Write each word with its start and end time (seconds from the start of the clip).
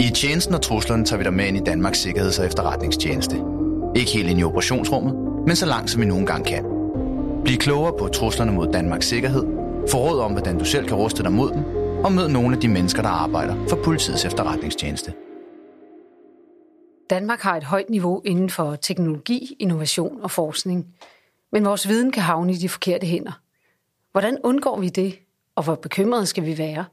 I 0.00 0.10
tjenesten 0.10 0.54
og 0.54 0.62
truslerne 0.62 1.04
tager 1.04 1.18
vi 1.18 1.24
dig 1.24 1.32
med 1.32 1.46
ind 1.46 1.56
i 1.56 1.60
Danmarks 1.60 2.06
Sikkerheds- 2.06 2.40
og 2.40 2.46
Efterretningstjeneste. 2.46 3.36
Ikke 3.96 4.10
helt 4.10 4.30
ind 4.30 4.40
i 4.40 4.44
operationsrummet, 4.44 5.14
men 5.46 5.56
så 5.56 5.66
langt 5.66 5.90
som 5.90 6.00
vi 6.00 6.06
nogen 6.06 6.26
gang 6.26 6.46
kan. 6.46 6.64
Bliv 7.44 7.56
klogere 7.56 7.98
på 7.98 8.08
truslerne 8.08 8.52
mod 8.52 8.72
Danmarks 8.72 9.06
sikkerhed, 9.06 9.42
få 9.90 9.98
råd 9.98 10.20
om, 10.20 10.32
hvordan 10.32 10.58
du 10.58 10.64
selv 10.64 10.88
kan 10.88 10.96
ruste 10.96 11.22
dig 11.22 11.32
mod 11.32 11.50
dem, 11.50 11.64
og 12.04 12.12
mød 12.12 12.28
nogle 12.28 12.54
af 12.54 12.60
de 12.60 12.68
mennesker, 12.68 13.02
der 13.02 13.08
arbejder 13.08 13.68
for 13.68 13.76
politiets 13.84 14.24
efterretningstjeneste. 14.24 15.12
Danmark 17.10 17.40
har 17.40 17.56
et 17.56 17.64
højt 17.64 17.90
niveau 17.90 18.22
inden 18.24 18.50
for 18.50 18.76
teknologi, 18.76 19.56
innovation 19.58 20.22
og 20.22 20.30
forskning. 20.30 20.86
Men 21.52 21.64
vores 21.64 21.88
viden 21.88 22.12
kan 22.12 22.22
havne 22.22 22.52
i 22.52 22.56
de 22.56 22.68
forkerte 22.68 23.06
hænder. 23.06 23.40
Hvordan 24.12 24.38
undgår 24.44 24.80
vi 24.80 24.88
det, 24.88 25.18
og 25.56 25.64
hvor 25.64 25.74
bekymrede 25.74 26.26
skal 26.26 26.46
vi 26.46 26.58
være? 26.58 26.84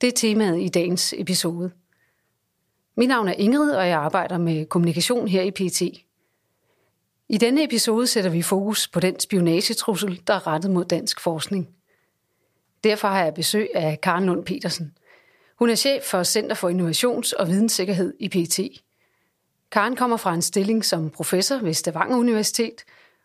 Det 0.00 0.06
er 0.06 0.12
temaet 0.16 0.60
i 0.60 0.68
dagens 0.68 1.14
episode. 1.18 1.70
Mit 2.96 3.08
navn 3.08 3.28
er 3.28 3.32
Ingrid, 3.32 3.70
og 3.70 3.88
jeg 3.88 3.98
arbejder 3.98 4.38
med 4.38 4.66
kommunikation 4.66 5.28
her 5.28 5.42
i 5.42 5.50
PT. 5.50 5.82
I 7.28 7.38
denne 7.38 7.64
episode 7.64 8.06
sætter 8.06 8.30
vi 8.30 8.42
fokus 8.42 8.88
på 8.88 9.00
den 9.00 9.20
spionagetrussel, 9.20 10.22
der 10.26 10.34
er 10.34 10.46
rettet 10.46 10.70
mod 10.70 10.84
dansk 10.84 11.20
forskning. 11.20 11.68
Derfor 12.84 13.08
har 13.08 13.24
jeg 13.24 13.34
besøg 13.34 13.68
af 13.74 14.00
Karen 14.00 14.26
Lund 14.26 14.44
Petersen. 14.44 14.92
Hun 15.58 15.70
er 15.70 15.74
chef 15.74 16.04
for 16.04 16.22
Center 16.22 16.54
for 16.54 16.70
Innovations- 16.70 17.32
og 17.38 17.48
Videnssikkerhed 17.48 18.14
i 18.20 18.28
PT. 18.28 18.60
Karen 19.72 19.96
kommer 19.96 20.16
fra 20.16 20.34
en 20.34 20.42
stilling 20.42 20.84
som 20.84 21.10
professor 21.10 21.56
ved 21.56 21.74
Stavanger 21.74 22.16
Universitet 22.16 22.84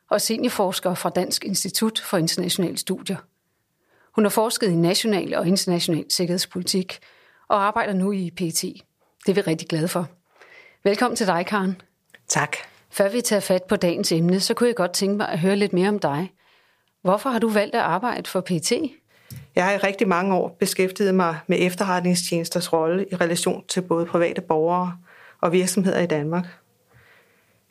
og 0.09 0.22
seniorforsker 0.22 0.94
fra 0.94 1.09
Dansk 1.09 1.44
Institut 1.45 2.00
for 2.00 2.18
Internationale 2.18 2.78
Studier. 2.78 3.18
Hun 4.16 4.23
har 4.23 4.30
forsket 4.30 4.70
i 4.70 4.76
national 4.76 5.36
og 5.36 5.48
international 5.48 6.06
sikkerhedspolitik 6.09 7.00
og 7.48 7.64
arbejder 7.64 7.94
nu 7.94 8.12
i 8.12 8.32
PT. 8.32 8.64
Det 9.26 9.32
er 9.32 9.36
vi 9.36 9.42
rigtig 9.42 9.68
glade 9.68 9.88
for. 9.88 10.08
Velkommen 10.84 11.16
til 11.16 11.28
dig, 11.28 11.46
Karen. 11.46 11.82
Tak. 12.28 12.58
Før 12.90 13.09
vi 13.09 13.22
tager 13.22 13.40
fat 13.40 13.64
på 13.64 13.76
dagens 13.76 14.12
emne, 14.12 14.40
så 14.40 14.54
kunne 14.54 14.67
jeg 14.67 14.76
godt 14.76 14.94
tænke 14.94 15.17
mig 15.17 15.30
at 15.30 15.40
høre 15.40 15.56
lidt 15.56 15.73
mere 15.73 15.90
om 15.90 16.00
dig. 16.00 16.32
Hvorfor 17.02 17.30
har 17.30 17.40
du 17.40 17.50
valgt 17.50 17.76
at 17.76 17.82
arbejde 17.82 18.30
for 18.30 18.42
PT? 18.42 18.72
Jeg 19.56 19.66
har 19.66 19.72
i 19.72 19.78
rigtig 19.78 20.08
mange 20.08 20.36
år 20.36 20.56
beskæftiget 20.59 21.16
mig 21.16 21.38
med 21.48 21.58
efterretningstjenesters 21.62 22.73
rolle 22.73 23.06
i 23.12 23.16
relation 23.16 23.64
til 23.67 23.82
både 23.82 24.06
private 24.06 24.42
borgere 24.42 24.98
og 25.42 25.52
virksomheder 25.52 26.00
i 26.00 26.06
Danmark. 26.06 26.45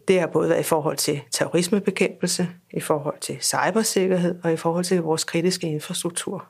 Det 0.08 0.20
har 0.20 0.26
både 0.26 0.48
været 0.48 0.60
i 0.60 0.62
forhold 0.62 0.96
til 0.96 1.20
terrorismebekæmpelse, 1.30 2.48
i 2.70 2.80
forhold 2.80 3.20
til 3.20 3.38
cybersikkerhed 3.40 4.38
og 4.42 4.52
i 4.52 4.56
forhold 4.56 4.84
til 4.84 5.02
vores 5.02 5.24
kritiske 5.24 5.66
infrastruktur. 5.66 6.46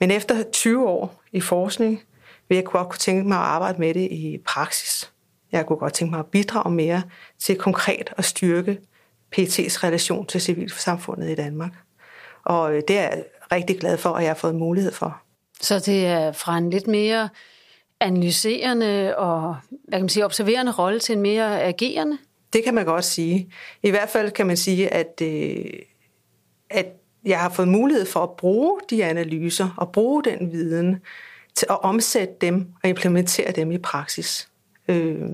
Men 0.00 0.10
efter 0.10 0.42
20 0.52 0.88
år 0.88 1.22
i 1.32 1.40
forskning 1.40 2.02
vil 2.52 2.56
jeg 2.56 2.64
godt 2.64 2.88
kunne 2.88 2.98
tænke 2.98 3.28
mig 3.28 3.38
at 3.38 3.44
arbejde 3.44 3.78
med 3.78 3.94
det 3.94 4.08
i 4.10 4.38
praksis. 4.46 5.12
Jeg 5.52 5.66
kunne 5.66 5.78
godt 5.78 5.92
tænke 5.92 6.10
mig 6.10 6.18
at 6.18 6.26
bidrage 6.26 6.74
mere 6.74 7.02
til 7.38 7.56
konkret 7.56 8.12
at 8.16 8.24
styrke 8.24 8.78
PT's 9.36 9.84
relation 9.84 10.26
til 10.26 10.40
civilsamfundet 10.40 11.30
i 11.30 11.34
Danmark. 11.34 11.72
Og 12.44 12.72
det 12.88 12.98
er 12.98 13.02
jeg 13.02 13.24
rigtig 13.52 13.80
glad 13.80 13.98
for, 13.98 14.10
at 14.10 14.22
jeg 14.22 14.30
har 14.30 14.34
fået 14.34 14.54
mulighed 14.54 14.92
for. 14.92 15.22
Så 15.60 15.78
det 15.78 16.06
er 16.06 16.32
fra 16.32 16.58
en 16.58 16.70
lidt 16.70 16.86
mere 16.86 17.28
analyserende 18.00 19.16
og 19.16 19.56
hvad 19.70 19.98
kan 19.98 20.02
man 20.02 20.08
sige, 20.08 20.24
observerende 20.24 20.72
rolle 20.72 21.00
til 21.00 21.12
en 21.12 21.22
mere 21.22 21.62
agerende? 21.62 22.18
Det 22.52 22.64
kan 22.64 22.74
man 22.74 22.84
godt 22.84 23.04
sige. 23.04 23.52
I 23.82 23.90
hvert 23.90 24.08
fald 24.08 24.30
kan 24.30 24.46
man 24.46 24.56
sige, 24.56 24.94
at, 24.94 25.20
øh, 25.22 25.64
at 26.70 26.86
jeg 27.24 27.40
har 27.40 27.50
fået 27.50 27.68
mulighed 27.68 28.06
for 28.06 28.20
at 28.20 28.36
bruge 28.36 28.80
de 28.90 29.04
analyser 29.04 29.68
og 29.76 29.92
bruge 29.92 30.24
den 30.24 30.52
viden 30.52 31.00
til 31.54 31.66
at 31.70 31.82
omsætte 31.82 32.34
dem 32.40 32.68
og 32.82 32.88
implementere 32.88 33.52
dem 33.52 33.72
i 33.72 33.78
praksis 33.78 34.48
øh, 34.88 35.28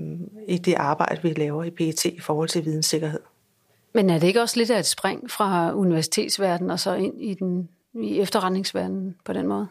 i 0.47 0.57
det 0.57 0.73
arbejde, 0.73 1.21
vi 1.21 1.33
laver 1.33 1.63
i 1.63 1.69
PET 1.69 2.05
i 2.05 2.19
forhold 2.19 2.49
til 2.49 2.65
videnssikkerhed. 2.65 3.19
Men 3.93 4.09
er 4.09 4.19
det 4.19 4.27
ikke 4.27 4.41
også 4.41 4.57
lidt 4.57 4.71
af 4.71 4.79
et 4.79 4.85
spring 4.85 5.31
fra 5.31 5.73
universitetsverdenen 5.73 6.71
og 6.71 6.79
så 6.79 6.93
ind 6.93 7.21
i, 7.21 7.33
den, 7.33 7.69
i 8.03 8.19
efterretningsverdenen 8.19 9.15
på 9.25 9.33
den 9.33 9.47
måde? 9.47 9.67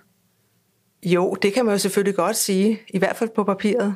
Jo, 1.02 1.34
det 1.34 1.52
kan 1.52 1.64
man 1.64 1.74
jo 1.74 1.78
selvfølgelig 1.78 2.14
godt 2.16 2.36
sige, 2.36 2.80
i 2.88 2.98
hvert 2.98 3.16
fald 3.16 3.30
på 3.30 3.44
papiret. 3.44 3.94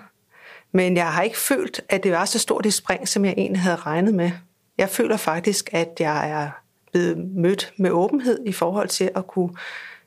Men 0.73 0.97
jeg 0.97 1.13
har 1.13 1.23
ikke 1.23 1.39
følt, 1.39 1.81
at 1.89 2.03
det 2.03 2.13
var 2.13 2.25
så 2.25 2.39
stort 2.39 2.67
et 2.67 2.75
spring, 2.75 3.09
som 3.09 3.25
jeg 3.25 3.35
egentlig 3.37 3.63
havde 3.63 3.77
regnet 3.77 4.15
med. 4.15 4.31
Jeg 4.79 4.89
føler 4.89 5.17
faktisk, 5.17 5.71
at 5.73 5.89
jeg 6.01 6.31
er 6.31 6.51
blevet 6.93 7.19
mødt 7.19 7.73
med 7.77 7.91
åbenhed 7.91 8.39
i 8.47 8.53
forhold 8.53 8.89
til 8.89 9.11
at 9.15 9.27
kunne 9.27 9.51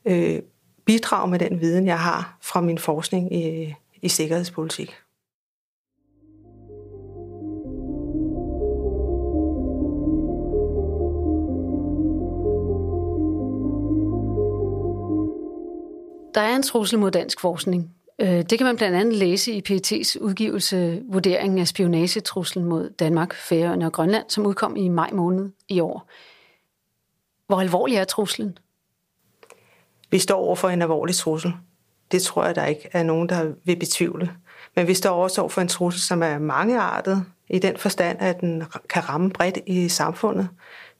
øh, 0.05 0.39
bidrage 0.85 1.31
med 1.31 1.39
den 1.39 1.61
viden, 1.61 1.87
jeg 1.87 1.99
har 1.99 2.37
fra 2.41 2.61
min 2.61 2.77
forskning 2.77 3.35
i, 3.35 3.73
i 4.01 4.09
sikkerhedspolitik. 4.09 4.95
Der 16.35 16.41
er 16.41 16.55
en 16.55 16.63
trussel 16.63 16.99
mod 16.99 17.11
dansk 17.11 17.39
forskning. 17.39 17.91
Øh, 18.19 18.27
det 18.27 18.57
kan 18.57 18.65
man 18.65 18.77
blandt 18.77 18.97
andet 18.97 19.13
læse 19.13 19.51
i 19.51 19.61
PET's 19.69 20.19
udgivelse 20.19 21.01
Vurderingen 21.09 21.59
af 21.59 21.67
spionagetruslen 21.67 22.65
mod 22.65 22.89
Danmark, 22.89 23.33
Færøerne 23.33 23.85
og 23.85 23.93
Grønland, 23.93 24.25
som 24.29 24.45
udkom 24.45 24.75
i 24.75 24.87
maj 24.87 25.09
måned 25.13 25.49
i 25.69 25.79
år. 25.79 26.09
Hvor 27.47 27.59
alvorlig 27.59 27.97
er 27.97 28.03
truslen? 28.03 28.57
Vi 30.11 30.19
står 30.19 30.37
over 30.37 30.55
for 30.55 30.69
en 30.69 30.81
alvorlig 30.81 31.15
trussel. 31.15 31.53
Det 32.11 32.21
tror 32.21 32.45
jeg, 32.45 32.55
der 32.55 32.65
ikke 32.65 32.89
er 32.91 33.03
nogen, 33.03 33.29
der 33.29 33.53
vil 33.63 33.75
betvivle. 33.75 34.31
Men 34.75 34.87
vi 34.87 34.93
står 34.93 35.23
også 35.23 35.41
over 35.41 35.49
for 35.49 35.61
en 35.61 35.67
trussel, 35.67 36.01
som 36.01 36.23
er 36.23 36.39
mangeartet, 36.39 37.25
i 37.49 37.59
den 37.59 37.77
forstand, 37.77 38.17
at 38.21 38.41
den 38.41 38.63
kan 38.89 39.09
ramme 39.09 39.29
bredt 39.29 39.57
i 39.65 39.89
samfundet. 39.89 40.49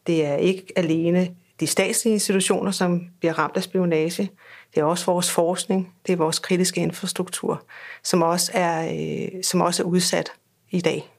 Det 0.08 0.26
er 0.26 0.36
ikke 0.36 0.66
alene 0.76 1.36
de 1.60 1.68
statslige 1.68 2.14
institutioner, 2.14 2.72
som 2.72 3.02
bliver 3.20 3.40
ramt 3.40 3.58
af 3.58 3.64
spionage. 3.64 4.30
Det 4.74 4.82
er 4.82 4.84
også 4.84 5.06
vores 5.06 5.32
forskning, 5.32 5.94
det 6.08 6.14
er 6.14 6.18
vores 6.18 6.40
kritiske 6.40 6.82
infrastruktur, 6.82 7.64
som 8.04 8.22
også 8.22 8.52
er, 8.54 8.94
øh, 8.94 9.44
som 9.44 9.62
også 9.62 9.84
er 9.84 9.88
udsat 9.88 10.32
i 10.72 10.82
dag. 10.82 11.12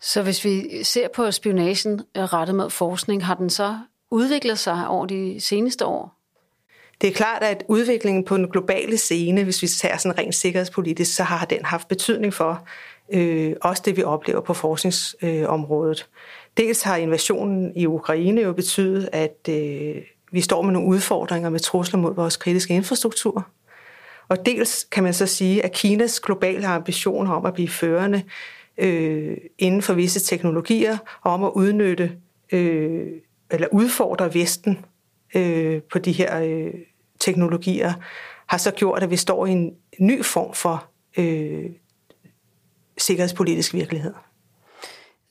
Så 0.00 0.22
hvis 0.22 0.44
vi 0.44 0.84
ser 0.84 1.08
på 1.14 1.30
spionagen 1.30 2.02
øh, 2.16 2.22
rettet 2.22 2.54
mod 2.56 2.70
forskning, 2.70 3.24
har 3.24 3.34
den 3.34 3.50
så 3.50 3.78
udviklet 4.10 4.58
sig 4.58 4.88
over 4.88 5.06
de 5.06 5.40
seneste 5.40 5.86
år? 5.86 6.23
Det 7.00 7.08
er 7.08 7.12
klart, 7.12 7.42
at 7.42 7.64
udviklingen 7.68 8.24
på 8.24 8.36
den 8.36 8.48
globale 8.48 8.96
scene, 8.96 9.44
hvis 9.44 9.62
vi 9.62 9.66
tager 9.66 9.96
sådan 9.96 10.18
rent 10.18 10.34
sikkerhedspolitisk, 10.34 11.16
så 11.16 11.22
har 11.22 11.44
den 11.44 11.64
haft 11.64 11.88
betydning 11.88 12.34
for 12.34 12.66
øh, 13.12 13.52
også 13.62 13.82
det, 13.86 13.96
vi 13.96 14.02
oplever 14.02 14.40
på 14.40 14.54
forskningsområdet. 14.54 16.00
Øh, 16.00 16.44
Dels 16.56 16.82
har 16.82 16.96
invasionen 16.96 17.72
i 17.76 17.86
Ukraine 17.86 18.40
jo 18.40 18.52
betydet, 18.52 19.08
at 19.12 19.48
øh, 19.48 19.94
vi 20.32 20.40
står 20.40 20.62
med 20.62 20.72
nogle 20.72 20.88
udfordringer 20.88 21.50
med 21.50 21.60
trusler 21.60 22.00
mod 22.00 22.14
vores 22.14 22.36
kritiske 22.36 22.74
infrastruktur. 22.74 23.46
Og 24.28 24.46
dels 24.46 24.84
kan 24.92 25.02
man 25.02 25.14
så 25.14 25.26
sige, 25.26 25.64
at 25.64 25.72
Kinas 25.72 26.20
globale 26.20 26.66
ambitioner 26.66 27.32
om 27.32 27.46
at 27.46 27.54
blive 27.54 27.68
førende 27.68 28.22
øh, 28.78 29.36
inden 29.58 29.82
for 29.82 29.94
visse 29.94 30.20
teknologier, 30.20 30.98
og 31.22 31.32
om 31.32 31.44
at 31.44 31.50
udnytte 31.54 32.12
øh, 32.52 33.06
eller 33.50 33.68
udfordre 33.72 34.34
Vesten 34.34 34.78
øh, 35.34 35.82
på 35.92 35.98
de 35.98 36.12
her 36.12 36.40
øh, 36.40 36.74
teknologier, 37.20 37.92
har 38.46 38.58
så 38.58 38.70
gjort, 38.70 39.02
at 39.02 39.10
vi 39.10 39.16
står 39.16 39.46
i 39.46 39.50
en 39.50 39.74
ny 39.98 40.24
form 40.24 40.54
for 40.54 40.86
øh, 41.18 41.70
sikkerhedspolitisk 42.98 43.74
virkelighed. 43.74 44.12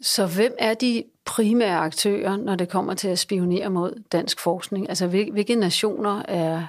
Så 0.01 0.27
hvem 0.27 0.55
er 0.59 0.73
de 0.73 1.03
primære 1.25 1.77
aktører, 1.77 2.37
når 2.37 2.55
det 2.55 2.69
kommer 2.69 2.93
til 2.93 3.07
at 3.07 3.19
spionere 3.19 3.69
mod 3.69 4.03
dansk 4.11 4.39
forskning? 4.39 4.89
Altså 4.89 5.07
hvilke 5.07 5.55
nationer 5.55 6.23
er, 6.27 6.67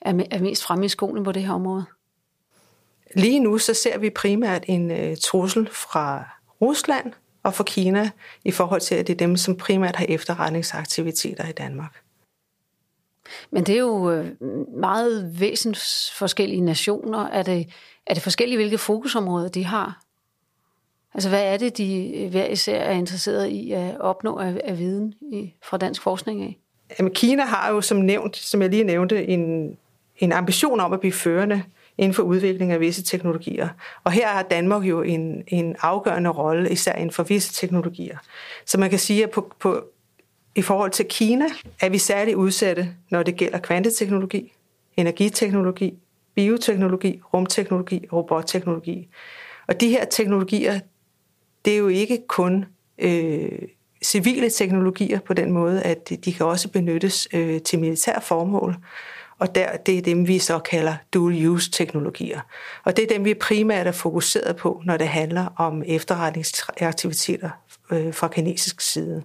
er 0.00 0.40
mest 0.40 0.62
fremme 0.62 0.84
i 0.84 0.88
skolen 0.88 1.24
på 1.24 1.32
det 1.32 1.42
her 1.42 1.52
område? 1.52 1.84
Lige 3.14 3.40
nu 3.40 3.58
så 3.58 3.74
ser 3.74 3.98
vi 3.98 4.10
primært 4.10 4.64
en 4.66 4.90
uh, 4.90 5.16
trussel 5.22 5.68
fra 5.72 6.24
Rusland 6.60 7.12
og 7.42 7.54
fra 7.54 7.64
Kina 7.64 8.10
i 8.44 8.50
forhold 8.50 8.80
til, 8.80 8.94
at 8.94 9.06
det 9.06 9.12
er 9.12 9.16
dem, 9.16 9.36
som 9.36 9.56
primært 9.56 9.96
har 9.96 10.06
efterretningsaktiviteter 10.08 11.48
i 11.48 11.52
Danmark. 11.52 12.02
Men 13.50 13.64
det 13.64 13.74
er 13.74 13.78
jo 13.78 14.10
øh, 14.10 14.26
meget 14.76 15.22
væsentligt 15.24 15.40
væsensforskellige 15.40 16.60
nationer. 16.60 17.26
Er 17.26 17.42
det, 17.42 17.68
er 18.06 18.14
det 18.14 18.22
forskellige, 18.22 18.56
hvilke 18.56 18.78
fokusområder 18.78 19.48
de 19.48 19.64
har? 19.64 20.02
Altså, 21.14 21.28
hvad 21.28 21.54
er 21.54 21.56
det, 21.56 21.78
de 21.78 22.16
øh, 22.16 22.30
hver 22.30 22.46
især 22.46 22.78
er 22.78 22.92
interesseret 22.92 23.48
i 23.48 23.72
at 23.72 24.00
opnå 24.00 24.38
af, 24.38 24.60
af 24.64 24.78
viden 24.78 25.14
i, 25.32 25.54
fra 25.62 25.76
dansk 25.76 26.02
forskning 26.02 26.42
af? 26.42 26.58
Jamen, 26.98 27.14
Kina 27.14 27.44
har 27.44 27.70
jo, 27.70 27.80
som 27.80 27.98
nævnt, 27.98 28.36
som 28.36 28.62
jeg 28.62 28.70
lige 28.70 28.84
nævnte, 28.84 29.26
en, 29.26 29.76
en 30.18 30.32
ambition 30.32 30.80
om 30.80 30.92
at 30.92 31.00
blive 31.00 31.12
førende 31.12 31.62
inden 31.98 32.14
for 32.14 32.22
udvikling 32.22 32.72
af 32.72 32.80
visse 32.80 33.02
teknologier. 33.02 33.68
Og 34.04 34.12
her 34.12 34.28
har 34.28 34.42
Danmark 34.42 34.82
jo 34.84 35.02
en, 35.02 35.42
en 35.46 35.76
afgørende 35.80 36.30
rolle, 36.30 36.70
især 36.70 36.94
inden 36.94 37.10
for 37.10 37.22
visse 37.22 37.52
teknologier. 37.52 38.18
Så 38.66 38.80
man 38.80 38.90
kan 38.90 38.98
sige, 38.98 39.22
at 39.22 39.30
på, 39.30 39.52
på, 39.60 39.84
i 40.54 40.62
forhold 40.62 40.90
til 40.90 41.06
Kina 41.08 41.46
er 41.80 41.88
vi 41.88 41.98
særligt 41.98 42.36
udsatte, 42.36 42.94
når 43.10 43.22
det 43.22 43.36
gælder 43.36 43.58
kvanteteknologi, 43.58 44.52
energiteknologi, 44.96 45.94
bioteknologi, 46.34 47.20
rumteknologi 47.34 48.04
og 48.10 48.16
robotteknologi. 48.18 49.08
Og 49.68 49.80
de 49.80 49.88
her 49.88 50.04
teknologier, 50.04 50.80
det 51.64 51.72
er 51.72 51.78
jo 51.78 51.88
ikke 51.88 52.18
kun 52.28 52.64
øh, 52.98 53.58
civile 54.04 54.50
teknologier 54.50 55.20
på 55.20 55.34
den 55.34 55.52
måde, 55.52 55.82
at 55.82 56.10
de 56.24 56.32
kan 56.32 56.46
også 56.46 56.68
benyttes 56.68 57.28
øh, 57.34 57.60
til 57.60 57.78
militær 57.78 58.20
formål. 58.20 58.76
Og 59.38 59.54
der, 59.54 59.76
det 59.76 59.98
er 59.98 60.02
dem, 60.02 60.28
vi 60.28 60.38
så 60.38 60.58
kalder 60.58 60.94
dual-use-teknologier. 61.14 62.40
Og 62.84 62.96
det 62.96 63.02
er 63.02 63.14
dem, 63.14 63.24
vi 63.24 63.34
primært 63.34 63.86
er 63.86 63.92
fokuseret 63.92 64.56
på, 64.56 64.82
når 64.84 64.96
det 64.96 65.08
handler 65.08 65.46
om 65.56 65.82
efterretningsaktiviteter 65.86 67.50
øh, 67.92 68.14
fra 68.14 68.28
kinesisk 68.28 68.80
side. 68.80 69.22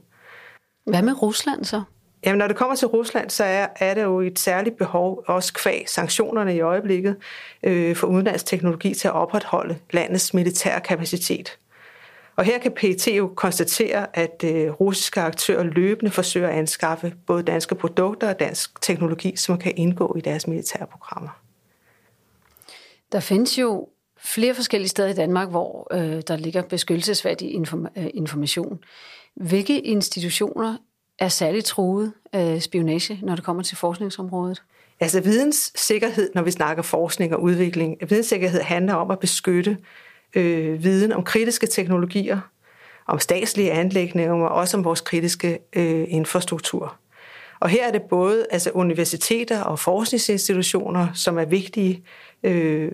Hvad 0.87 1.01
med 1.01 1.21
Rusland 1.21 1.65
så? 1.65 1.81
Jamen, 2.25 2.37
når 2.37 2.47
det 2.47 2.55
kommer 2.57 2.75
til 2.75 2.87
Rusland, 2.87 3.29
så 3.29 3.43
er, 3.43 3.67
er 3.75 3.93
der 3.93 4.03
jo 4.03 4.19
et 4.19 4.39
særligt 4.39 4.77
behov, 4.77 5.23
også 5.27 5.53
kvæg 5.53 5.83
sanktionerne 5.87 6.55
i 6.55 6.59
øjeblikket, 6.59 7.15
øh, 7.63 7.95
for 7.95 8.07
udenlandsk 8.07 8.45
teknologi 8.45 8.93
til 8.93 9.07
at 9.07 9.13
opretholde 9.13 9.77
landets 9.91 10.33
militære 10.33 10.81
kapacitet. 10.81 11.57
Og 12.35 12.43
her 12.43 12.59
kan 12.59 12.71
PET 12.71 13.07
jo 13.07 13.33
konstatere, 13.35 14.17
at 14.17 14.43
øh, 14.45 14.71
russiske 14.71 15.21
aktører 15.21 15.63
løbende 15.63 16.11
forsøger 16.11 16.47
at 16.47 16.53
anskaffe 16.53 17.13
både 17.27 17.43
danske 17.43 17.75
produkter 17.75 18.29
og 18.29 18.39
dansk 18.39 18.81
teknologi, 18.81 19.35
som 19.35 19.57
kan 19.57 19.73
indgå 19.75 20.15
i 20.17 20.21
deres 20.21 20.47
militære 20.47 20.87
programmer. 20.87 21.29
Der 23.11 23.19
findes 23.19 23.57
jo 23.57 23.87
flere 24.17 24.53
forskellige 24.53 24.89
steder 24.89 25.09
i 25.09 25.13
Danmark, 25.13 25.49
hvor 25.49 25.87
øh, 25.91 26.21
der 26.27 26.37
ligger 26.37 26.61
beskyttelsesværdig 26.61 27.55
inform- 27.55 27.99
øh, 27.99 28.07
information. 28.13 28.79
Hvilke 29.41 29.79
institutioner 29.79 30.77
er 31.19 31.27
særligt 31.27 31.65
truet 31.65 32.13
af 32.33 32.61
spionage, 32.61 33.19
når 33.23 33.35
det 33.35 33.43
kommer 33.43 33.63
til 33.63 33.77
forskningsområdet? 33.77 34.63
Altså 34.99 35.21
videnssikkerhed, 35.21 36.29
når 36.35 36.41
vi 36.41 36.51
snakker 36.51 36.83
forskning 36.83 37.35
og 37.35 37.41
udvikling, 37.41 37.97
videnssikkerhed 38.09 38.61
handler 38.61 38.93
om 38.93 39.11
at 39.11 39.19
beskytte 39.19 39.77
øh, 40.35 40.83
viden 40.83 41.11
om 41.11 41.23
kritiske 41.23 41.67
teknologier, 41.67 42.39
om 43.07 43.19
statslige 43.19 43.71
anlægninger 43.71 44.33
og 44.33 44.49
også 44.49 44.77
om 44.77 44.83
vores 44.83 45.01
kritiske 45.01 45.59
øh, 45.73 46.05
infrastruktur. 46.07 46.95
Og 47.59 47.69
her 47.69 47.87
er 47.87 47.91
det 47.91 48.01
både 48.01 48.45
altså 48.51 48.71
universiteter 48.73 49.61
og 49.61 49.79
forskningsinstitutioner, 49.79 51.07
som 51.13 51.37
er 51.37 51.45
vigtige, 51.45 52.03
øh, 52.43 52.91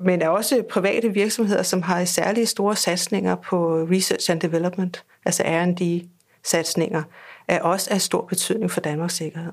men 0.00 0.22
er 0.22 0.28
også 0.28 0.62
private 0.70 1.12
virksomheder, 1.12 1.62
som 1.62 1.82
har 1.82 2.04
særlige 2.04 2.46
store 2.46 2.76
satsninger 2.76 3.34
på 3.34 3.76
research 3.76 4.30
and 4.30 4.40
development, 4.40 5.04
altså 5.24 5.42
R&D-satsninger, 5.46 7.02
er 7.48 7.60
også 7.60 7.88
af 7.90 8.00
stor 8.00 8.26
betydning 8.26 8.70
for 8.70 8.80
Danmarks 8.80 9.14
sikkerhed. 9.14 9.52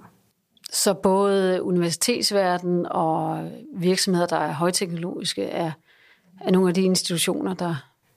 Så 0.71 0.93
både 0.93 1.63
universitetsverden 1.63 2.85
og 2.91 3.49
virksomheder, 3.75 4.27
der 4.27 4.37
er 4.37 4.53
højteknologiske, 4.53 5.43
er 5.43 5.71
af 6.41 6.53
nogle 6.53 6.67
af 6.67 6.73
de 6.73 6.81
institutioner, 6.81 7.53
der... 7.53 7.75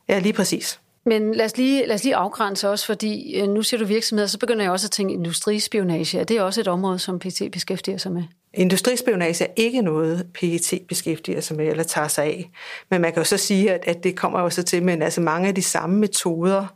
Ja, 0.09 0.19
lige 0.19 0.33
præcis. 0.33 0.81
Men 1.05 1.35
lad 1.35 1.45
os 1.45 1.57
lige, 1.57 1.87
lad 1.87 1.95
os 1.95 2.05
lige 2.05 2.17
afgrænse 2.17 2.71
også, 2.71 2.87
fordi 2.87 3.41
øh, 3.41 3.49
nu 3.49 3.63
ser 3.63 3.79
du 3.79 3.85
virksomheder, 3.85 4.27
så 4.27 4.39
begynder 4.39 4.63
jeg 4.63 4.73
også 4.73 4.87
at 4.87 4.91
tænke 4.91 5.15
industrispionage. 5.15 6.19
Er 6.19 6.25
det 6.25 6.41
også 6.41 6.61
et 6.61 6.69
område, 6.69 6.99
som 6.99 7.19
PT 7.19 7.43
beskæftiger 7.53 7.99
sig 7.99 8.13
med? 8.13 8.23
Industrispionage 8.55 9.45
er 9.45 9.53
ikke 9.57 9.83
noget, 9.83 10.27
PET 10.35 10.81
beskæftiger 10.89 11.41
sig 11.41 11.57
med 11.57 11.67
eller 11.67 11.83
tager 11.83 12.09
sig 12.09 12.25
af. 12.25 12.51
Men 12.91 13.01
man 13.01 13.13
kan 13.13 13.21
jo 13.21 13.25
så 13.25 13.37
sige, 13.37 13.73
at, 13.73 13.85
at 13.87 14.05
det 14.05 14.17
kommer 14.17 14.41
jo 14.41 14.51
så 14.51 14.63
til, 14.63 14.83
men 14.83 15.03
altså 15.03 15.21
mange 15.21 15.49
af 15.49 15.55
de 15.55 15.63
samme 15.63 15.97
metoder 15.97 16.67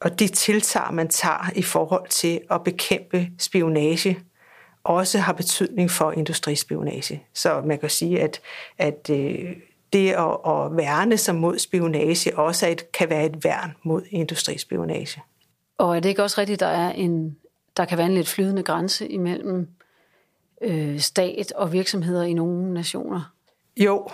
og 0.00 0.18
de 0.18 0.28
tiltag, 0.28 0.94
man 0.94 1.08
tager 1.08 1.50
i 1.56 1.62
forhold 1.62 2.08
til 2.08 2.40
at 2.50 2.64
bekæmpe 2.64 3.28
spionage, 3.38 4.18
også 4.84 5.18
har 5.18 5.32
betydning 5.32 5.90
for 5.90 6.12
industrispionage. 6.12 7.22
Så 7.34 7.62
man 7.66 7.78
kan 7.78 7.90
sige, 7.90 8.20
at, 8.20 8.40
at 8.78 9.10
øh, 9.10 9.56
det 9.92 10.10
at, 10.10 10.36
at 10.46 10.76
værne 10.76 11.16
sig 11.16 11.34
mod 11.34 11.58
spionage 11.58 12.38
også 12.38 12.68
et, 12.68 12.92
kan 12.92 13.10
være 13.10 13.26
et 13.26 13.44
værn 13.44 13.74
mod 13.82 14.02
industrispionage. 14.10 15.22
Og 15.78 15.96
er 15.96 16.00
det 16.00 16.08
ikke 16.08 16.22
også 16.22 16.40
rigtigt, 16.40 16.60
der 16.60 16.66
er 16.66 16.92
en, 16.92 17.36
der 17.76 17.84
kan 17.84 17.98
være 17.98 18.06
en 18.06 18.14
lidt 18.14 18.28
flydende 18.28 18.62
grænse 18.62 19.08
imellem 19.08 19.68
øh, 20.64 21.00
stat 21.00 21.52
og 21.52 21.72
virksomheder 21.72 22.22
i 22.22 22.32
nogle 22.32 22.74
nationer? 22.74 23.32
Jo, 23.76 24.08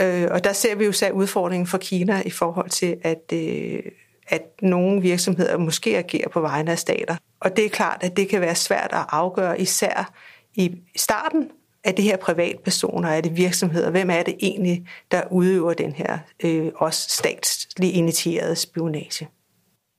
øh, 0.00 0.28
og 0.30 0.44
der 0.44 0.52
ser 0.52 0.74
vi 0.74 0.84
jo 0.84 0.92
så 0.92 1.10
udfordringen 1.10 1.66
for 1.66 1.78
Kina 1.78 2.22
i 2.26 2.30
forhold 2.30 2.70
til, 2.70 2.96
at, 3.02 3.32
øh, 3.32 3.82
at 4.28 4.42
nogle 4.62 5.02
virksomheder 5.02 5.56
måske 5.56 5.98
agerer 5.98 6.28
på 6.28 6.40
vegne 6.40 6.70
af 6.70 6.78
stater. 6.78 7.16
Og 7.40 7.56
det 7.56 7.64
er 7.64 7.68
klart, 7.68 7.98
at 8.02 8.16
det 8.16 8.28
kan 8.28 8.40
være 8.40 8.54
svært 8.54 8.90
at 8.92 9.04
afgøre, 9.08 9.60
især 9.60 10.12
i 10.54 10.76
starten, 10.96 11.50
er 11.84 11.92
det 11.92 12.04
her 12.04 12.16
privatpersoner, 12.16 13.08
er 13.08 13.20
det 13.20 13.36
virksomheder? 13.36 13.90
Hvem 13.90 14.10
er 14.10 14.22
det 14.22 14.34
egentlig, 14.40 14.86
der 15.10 15.22
udøver 15.30 15.74
den 15.74 15.92
her 15.92 16.18
øh, 16.44 16.72
også 16.76 17.06
statslig 17.10 17.94
initierede 17.94 18.56
spionage? 18.56 19.28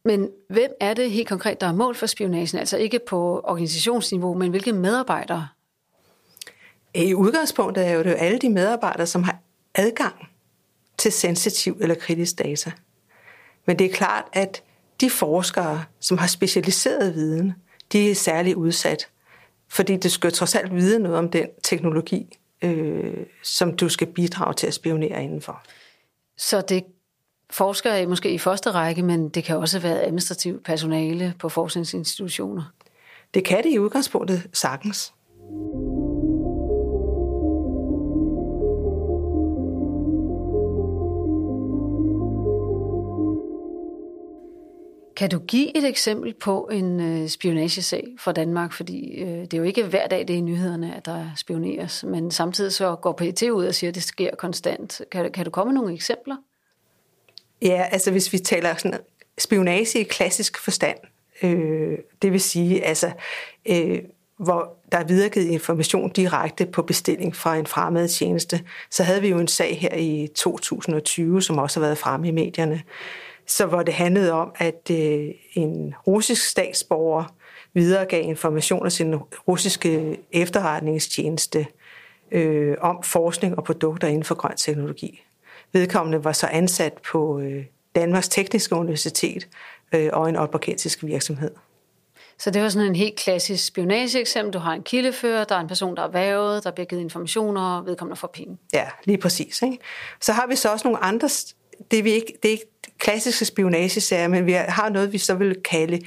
Men 0.05 0.29
hvem 0.49 0.71
er 0.79 0.93
det 0.93 1.11
helt 1.11 1.27
konkret, 1.27 1.61
der 1.61 1.67
er 1.67 1.73
mål 1.73 1.95
for 1.95 2.05
spionagen? 2.05 2.59
Altså 2.59 2.77
ikke 2.77 2.99
på 3.07 3.41
organisationsniveau, 3.43 4.33
men 4.33 4.49
hvilke 4.49 4.73
medarbejdere? 4.73 5.47
I 6.93 7.13
udgangspunktet 7.13 7.87
er 7.87 7.91
jo 7.91 8.03
det 8.03 8.09
jo 8.09 8.15
alle 8.15 8.39
de 8.39 8.49
medarbejdere, 8.49 9.07
som 9.07 9.23
har 9.23 9.37
adgang 9.75 10.15
til 10.97 11.11
sensitiv 11.11 11.77
eller 11.81 11.95
kritisk 11.95 12.39
data. 12.39 12.71
Men 13.65 13.79
det 13.79 13.85
er 13.85 13.93
klart, 13.93 14.25
at 14.33 14.63
de 15.01 15.09
forskere, 15.09 15.83
som 15.99 16.17
har 16.17 16.27
specialiseret 16.27 17.15
viden, 17.15 17.53
de 17.91 18.11
er 18.11 18.15
særligt 18.15 18.55
udsat 18.55 19.09
fordi 19.69 19.97
det 19.97 20.11
skal 20.11 20.31
trods 20.31 20.55
alt 20.55 20.75
vide 20.75 20.99
noget 20.99 21.17
om 21.17 21.29
den 21.29 21.47
teknologi, 21.63 22.37
øh, 22.61 23.25
som 23.43 23.77
du 23.77 23.89
skal 23.89 24.07
bidrage 24.07 24.53
til 24.53 24.67
at 24.67 24.73
spionere 24.73 25.23
indenfor. 25.23 25.61
Så 26.37 26.61
det 26.61 26.83
forskere 27.49 28.05
måske 28.05 28.31
i 28.31 28.37
første 28.37 28.71
række, 28.71 29.03
men 29.03 29.29
det 29.29 29.43
kan 29.43 29.57
også 29.57 29.79
være 29.79 30.01
administrativt 30.01 30.63
personale 30.63 31.33
på 31.39 31.49
forskningsinstitutioner? 31.49 32.63
Det 33.33 33.45
kan 33.45 33.63
det 33.63 33.73
i 33.73 33.79
udgangspunktet 33.79 34.47
sagtens. 34.53 35.13
Kan 45.19 45.29
du 45.29 45.39
give 45.39 45.77
et 45.77 45.85
eksempel 45.85 46.33
på 46.33 46.69
en 46.71 46.99
øh, 46.99 47.29
spionagesag 47.29 48.07
fra 48.19 48.31
Danmark? 48.31 48.73
Fordi 48.73 49.21
øh, 49.21 49.27
det 49.27 49.53
er 49.53 49.57
jo 49.57 49.63
ikke 49.63 49.83
hver 49.83 50.07
dag, 50.07 50.19
det 50.19 50.29
er 50.29 50.37
i 50.37 50.41
nyhederne, 50.41 50.95
at 50.95 51.05
der 51.05 51.25
spioneres, 51.35 52.03
men 52.03 52.31
samtidig 52.31 52.73
så 52.73 52.95
går 52.95 53.11
PET 53.11 53.43
ud 53.43 53.65
og 53.65 53.75
siger, 53.75 53.89
at 53.91 53.95
det 53.95 54.03
sker 54.03 54.35
konstant. 54.35 55.01
Kan, 55.11 55.31
kan 55.31 55.45
du 55.45 55.51
komme 55.51 55.73
med 55.73 55.81
nogle 55.81 55.93
eksempler? 55.93 56.35
Ja, 57.61 57.87
altså 57.91 58.11
hvis 58.11 58.33
vi 58.33 58.37
taler 58.37 58.75
sådan 58.75 58.99
spionage 59.37 59.99
i 59.99 60.03
klassisk 60.03 60.63
forstand, 60.63 60.97
øh, 61.43 61.97
det 62.21 62.31
vil 62.31 62.41
sige, 62.41 62.85
altså, 62.85 63.11
øh, 63.65 63.99
hvor 64.37 64.77
der 64.91 64.97
er 64.97 65.03
videregivet 65.03 65.45
information 65.45 66.09
direkte 66.09 66.65
på 66.65 66.81
bestilling 66.81 67.35
fra 67.35 67.57
en 67.57 67.65
fremmed 67.65 68.07
tjeneste, 68.07 68.61
så 68.91 69.03
havde 69.03 69.21
vi 69.21 69.27
jo 69.27 69.39
en 69.39 69.47
sag 69.47 69.79
her 69.79 69.95
i 69.95 70.27
2020, 70.35 71.41
som 71.41 71.57
også 71.57 71.79
har 71.79 71.87
været 71.87 71.97
fremme 71.97 72.27
i 72.27 72.31
medierne, 72.31 72.81
så 73.49 73.65
hvor 73.65 73.83
det 73.83 73.93
handlede 73.93 74.31
om, 74.31 74.51
at 74.55 74.91
øh, 74.91 75.29
en 75.53 75.95
russisk 76.07 76.45
statsborger 76.45 77.23
videregav 77.73 78.23
informationer 78.23 78.89
til 78.89 79.05
den 79.05 79.15
russiske 79.47 80.19
efterretningstjeneste 80.31 81.67
øh, 82.31 82.75
om 82.81 83.03
forskning 83.03 83.57
og 83.57 83.63
produkter 83.63 84.07
inden 84.07 84.23
for 84.23 84.35
grøn 84.35 84.57
teknologi. 84.57 85.21
Vedkommende 85.73 86.23
var 86.23 86.31
så 86.31 86.47
ansat 86.47 86.93
på 87.11 87.39
øh, 87.39 87.65
Danmarks 87.95 88.29
Tekniske 88.29 88.75
Universitet 88.75 89.47
øh, 89.93 90.09
og 90.13 90.29
en 90.29 90.35
aalborgensisk 90.35 91.03
virksomhed. 91.03 91.51
Så 92.37 92.51
det 92.51 92.61
var 92.61 92.69
sådan 92.69 92.87
en 92.87 92.95
helt 92.95 93.15
klassisk 93.15 93.65
spionageeksempel. 93.65 94.53
Du 94.53 94.59
har 94.59 94.73
en 94.73 94.83
kildefører, 94.83 95.43
der 95.43 95.55
er 95.55 95.59
en 95.59 95.67
person, 95.67 95.95
der 95.95 96.03
er 96.03 96.11
vævet, 96.11 96.63
der 96.63 96.71
bliver 96.71 96.85
givet 96.85 97.01
informationer, 97.01 97.61
og 97.61 97.85
vedkommende 97.85 98.15
får 98.15 98.27
penge. 98.27 98.57
Ja, 98.73 98.85
lige 99.03 99.17
præcis. 99.17 99.61
Ikke? 99.61 99.77
Så 100.21 100.33
har 100.33 100.47
vi 100.47 100.55
så 100.55 100.71
også 100.71 100.87
nogle 100.87 101.03
andre 101.03 101.29
det 101.91 102.03
vi 102.03 102.11
ikke, 102.11 102.33
det 102.43 102.49
er 102.49 102.51
ikke 102.51 102.78
klassiske 102.99 103.45
spionagesager, 103.45 104.27
men 104.27 104.45
vi 104.45 104.51
har 104.51 104.89
noget, 104.89 105.13
vi 105.13 105.17
så 105.17 105.35
vil 105.35 105.55
kalde 105.69 105.99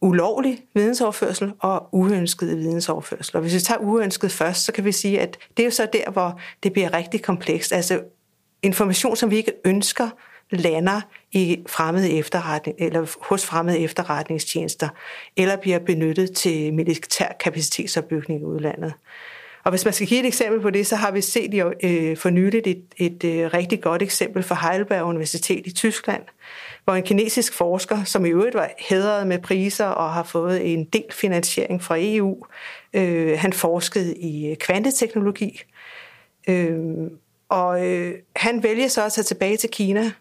ulovlig 0.00 0.62
vidensoverførsel 0.74 1.52
og 1.58 1.88
uønsket 1.92 2.58
vidensoverførsel. 2.58 3.36
Og 3.36 3.42
hvis 3.42 3.54
vi 3.54 3.60
tager 3.60 3.78
uønsket 3.78 4.32
først, 4.32 4.64
så 4.64 4.72
kan 4.72 4.84
vi 4.84 4.92
sige, 4.92 5.20
at 5.20 5.38
det 5.56 5.62
er 5.62 5.64
jo 5.64 5.70
så 5.70 5.88
der, 5.92 6.10
hvor 6.10 6.40
det 6.62 6.72
bliver 6.72 6.94
rigtig 6.94 7.22
komplekst. 7.22 7.72
Altså 7.72 8.00
information, 8.62 9.16
som 9.16 9.30
vi 9.30 9.36
ikke 9.36 9.52
ønsker, 9.64 10.10
lander 10.50 11.00
i 11.32 11.62
fremmede 11.66 12.10
efterretning, 12.10 12.76
eller 12.80 13.16
hos 13.20 13.46
fremmede 13.46 13.78
efterretningstjenester, 13.78 14.88
eller 15.36 15.56
bliver 15.56 15.78
benyttet 15.78 16.32
til 16.32 16.74
militær 16.74 17.28
kapacitetsopbygning 17.40 18.40
i 18.40 18.44
udlandet. 18.44 18.92
Og 19.68 19.72
hvis 19.72 19.84
man 19.84 19.94
skal 19.94 20.06
give 20.06 20.20
et 20.20 20.26
eksempel 20.26 20.60
på 20.60 20.70
det, 20.70 20.86
så 20.86 20.96
har 20.96 21.10
vi 21.10 21.20
set 21.20 21.54
jo 21.54 21.72
øh, 21.82 22.16
for 22.16 22.30
nyligt 22.30 22.66
et, 22.66 22.82
et 22.96 23.24
øh, 23.24 23.54
rigtig 23.54 23.80
godt 23.80 24.02
eksempel 24.02 24.42
fra 24.42 24.68
Heidelberg 24.68 25.02
Universitet 25.02 25.66
i 25.66 25.70
Tyskland, 25.70 26.22
hvor 26.84 26.94
en 26.94 27.02
kinesisk 27.02 27.54
forsker, 27.54 28.04
som 28.04 28.26
i 28.26 28.28
øvrigt 28.28 28.54
var 28.54 28.70
hædret 28.78 29.26
med 29.26 29.38
priser 29.38 29.84
og 29.84 30.12
har 30.12 30.22
fået 30.22 30.72
en 30.72 30.84
del 30.84 31.04
finansiering 31.10 31.82
fra 31.82 31.96
EU, 31.98 32.44
øh, 32.94 33.38
han 33.38 33.52
forskede 33.52 34.16
i 34.16 34.50
øh, 34.50 34.56
kvanteteknologi, 34.56 35.62
Øh, 36.48 36.78
og 37.48 37.86
øh, 37.86 38.14
han 38.36 38.62
vælger 38.62 38.88
så 38.88 39.04
at 39.04 39.12
tage 39.12 39.24
tilbage 39.24 39.56
til 39.56 39.70
Kina 39.70 40.12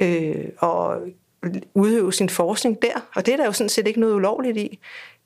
øh, 0.00 0.44
og 0.58 1.00
udøve 1.74 2.12
sin 2.12 2.28
forskning 2.28 2.82
der, 2.82 3.08
og 3.14 3.26
det 3.26 3.32
er 3.32 3.36
der 3.36 3.44
jo 3.44 3.52
sådan 3.52 3.68
set 3.68 3.86
ikke 3.86 4.00
noget 4.00 4.14
ulovligt 4.14 4.56
i. 4.56 4.78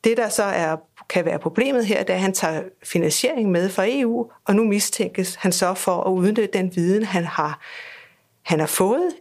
Det, 0.04 0.16
der 0.16 0.28
så 0.28 0.42
er, 0.42 0.76
kan 1.08 1.24
være 1.24 1.38
problemet 1.38 1.86
her, 1.86 2.02
det 2.02 2.10
er, 2.10 2.14
at 2.14 2.20
han 2.20 2.32
tager 2.32 2.62
finansiering 2.84 3.50
med 3.50 3.68
fra 3.68 3.84
EU, 3.86 4.30
og 4.44 4.54
nu 4.54 4.64
mistænkes 4.64 5.34
han 5.34 5.52
så 5.52 5.74
for 5.74 6.02
at 6.02 6.12
udnytte 6.12 6.58
den 6.58 6.76
viden, 6.76 7.04
han 7.04 7.24
har, 7.24 7.60
han 8.42 8.60
har 8.60 8.66
fået 8.66 9.12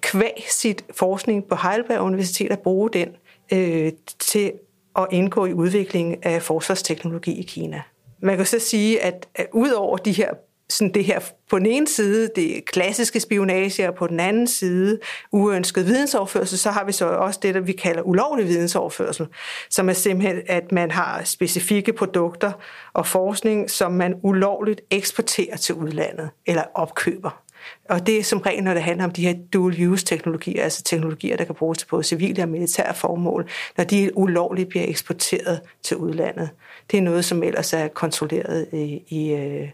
kvæg 0.00 0.46
sit 0.50 0.84
forskning 0.96 1.48
på 1.48 1.56
Heidelberg 1.62 2.00
Universitet 2.00 2.52
at 2.52 2.58
bruge 2.58 2.90
den 2.90 3.08
øh, 3.52 3.92
til 4.18 4.52
at 4.98 5.06
indgå 5.10 5.46
i 5.46 5.52
udviklingen 5.52 6.16
af 6.22 6.42
forsvarsteknologi 6.42 7.40
i 7.40 7.42
Kina. 7.42 7.82
Man 8.20 8.36
kan 8.36 8.46
så 8.46 8.58
sige, 8.58 9.02
at, 9.02 9.28
at 9.34 9.46
ud 9.52 9.70
over 9.70 9.96
de 9.96 10.12
her 10.12 10.34
sådan 10.70 10.94
det 10.94 11.04
her 11.04 11.20
på 11.50 11.58
den 11.58 11.66
ene 11.66 11.88
side 11.88 12.30
det 12.36 12.64
klassiske 12.64 13.20
spionage, 13.20 13.88
og 13.88 13.94
på 13.94 14.06
den 14.06 14.20
anden 14.20 14.46
side 14.46 14.98
uønsket 15.32 15.86
vidensoverførsel, 15.86 16.58
så 16.58 16.70
har 16.70 16.84
vi 16.84 16.92
så 16.92 17.06
også 17.06 17.40
det, 17.42 17.54
der 17.54 17.60
vi 17.60 17.72
kalder 17.72 18.02
ulovlig 18.02 18.46
vidensoverførsel, 18.46 19.26
som 19.70 19.88
er 19.88 19.92
simpelthen, 19.92 20.42
at 20.46 20.72
man 20.72 20.90
har 20.90 21.24
specifikke 21.24 21.92
produkter 21.92 22.52
og 22.92 23.06
forskning, 23.06 23.70
som 23.70 23.92
man 23.92 24.14
ulovligt 24.22 24.80
eksporterer 24.90 25.56
til 25.56 25.74
udlandet 25.74 26.30
eller 26.46 26.62
opkøber. 26.74 27.42
Og 27.88 28.06
det 28.06 28.18
er 28.18 28.22
som 28.22 28.38
regel, 28.38 28.64
når 28.64 28.74
det 28.74 28.82
handler 28.82 29.04
om 29.04 29.10
de 29.10 29.22
her 29.22 29.34
dual-use-teknologier, 29.52 30.62
altså 30.62 30.82
teknologier, 30.82 31.36
der 31.36 31.44
kan 31.44 31.54
bruges 31.54 31.78
til 31.78 31.86
både 31.86 32.02
civile 32.02 32.42
og 32.42 32.48
militære 32.48 32.94
formål, 32.94 33.48
når 33.76 33.84
de 33.84 34.10
ulovligt 34.18 34.68
bliver 34.68 34.84
eksporteret 34.88 35.60
til 35.82 35.96
udlandet. 35.96 36.50
Det 36.90 36.98
er 36.98 37.02
noget, 37.02 37.24
som 37.24 37.42
ellers 37.42 37.72
er 37.72 37.88
kontrolleret 37.88 38.66
i, 38.72 39.02
i 39.08 39.32
øh, 39.32 39.68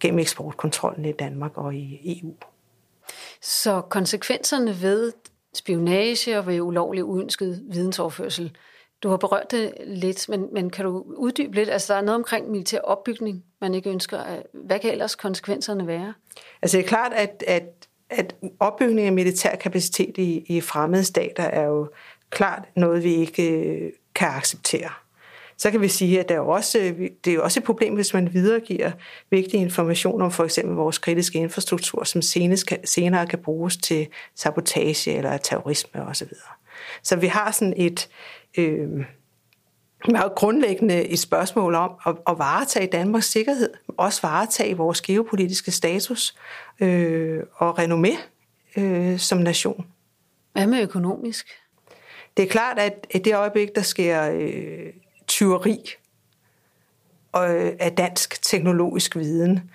gennem 0.00 0.18
eksportkontrollen 0.18 1.04
i 1.04 1.12
Danmark 1.12 1.58
og 1.58 1.74
i 1.74 2.00
EU. 2.22 2.34
Så 3.40 3.80
konsekvenserne 3.80 4.82
ved 4.82 5.12
spionage 5.54 6.38
og 6.38 6.46
ved 6.46 6.60
ulovlig 6.60 7.04
uønsket 7.04 7.62
vidensoverførsel, 7.68 8.56
du 9.02 9.08
har 9.08 9.16
berørt 9.16 9.50
det 9.50 9.74
lidt, 9.86 10.28
men, 10.28 10.48
men 10.52 10.70
kan 10.70 10.84
du 10.84 11.04
uddybe 11.16 11.54
lidt? 11.54 11.70
Altså, 11.70 11.92
der 11.92 11.98
er 11.98 12.02
noget 12.02 12.16
omkring 12.16 12.50
militær 12.50 12.80
opbygning, 12.80 13.44
man 13.60 13.74
ikke 13.74 13.90
ønsker. 13.90 14.18
Hvad 14.52 14.78
kan 14.78 14.90
ellers 14.90 15.14
konsekvenserne 15.14 15.86
være? 15.86 16.14
Altså, 16.62 16.76
det 16.76 16.84
er 16.84 16.88
klart, 16.88 17.12
at, 17.12 17.44
at, 17.46 17.88
at 18.10 18.34
opbygning 18.60 19.06
af 19.06 19.12
militær 19.12 19.56
kapacitet 19.56 20.18
i, 20.18 20.44
i 20.46 20.60
fremmede 20.60 21.04
stater 21.04 21.42
er 21.42 21.64
jo 21.64 21.90
klart 22.30 22.62
noget, 22.76 23.04
vi 23.04 23.14
ikke 23.14 23.50
øh, 23.50 23.92
kan 24.14 24.28
acceptere. 24.28 24.90
Så 25.56 25.70
kan 25.70 25.80
vi 25.80 25.88
sige, 25.88 26.20
at 26.20 26.28
der 26.28 26.34
er 26.34 26.40
også, 26.40 26.78
det 27.24 27.30
er 27.30 27.34
jo 27.34 27.42
også 27.42 27.60
et 27.60 27.64
problem, 27.64 27.94
hvis 27.94 28.14
man 28.14 28.34
videregiver 28.34 28.90
vigtig 29.30 29.60
information 29.60 30.22
om 30.22 30.30
for 30.30 30.44
eksempel 30.44 30.74
vores 30.74 30.98
kritiske 30.98 31.38
infrastruktur, 31.38 32.04
som 32.04 32.22
senere 32.84 33.26
kan 33.26 33.38
bruges 33.38 33.76
til 33.76 34.06
sabotage 34.34 35.16
eller 35.16 35.36
terrorisme 35.36 36.02
osv. 36.06 36.28
Så 37.02 37.16
vi 37.16 37.26
har 37.26 37.50
sådan 37.50 37.74
et 37.76 38.08
øh, 38.58 38.88
meget 40.08 40.34
grundlæggende 40.34 41.04
et 41.04 41.18
spørgsmål 41.18 41.74
om 41.74 41.90
at, 42.06 42.16
at 42.28 42.38
varetage 42.38 42.86
Danmarks 42.86 43.30
sikkerhed, 43.30 43.70
også 43.98 44.22
varetage 44.22 44.76
vores 44.76 45.00
geopolitiske 45.00 45.70
status 45.70 46.34
øh, 46.80 47.42
og 47.54 47.78
renommé 47.78 48.18
øh, 48.76 49.18
som 49.18 49.38
nation. 49.38 49.86
Hvad 50.52 50.66
med 50.66 50.82
økonomisk? 50.82 51.46
Det 52.36 52.42
er 52.42 52.48
klart, 52.48 52.78
at 52.78 53.06
i 53.14 53.18
det 53.18 53.36
øjeblik, 53.36 53.68
der 53.74 53.82
sker 53.82 54.30
øh, 54.30 54.92
tyveri 55.34 55.78
øh, 57.36 57.72
af 57.80 57.92
dansk 57.96 58.42
teknologisk 58.42 59.16
viden, 59.16 59.70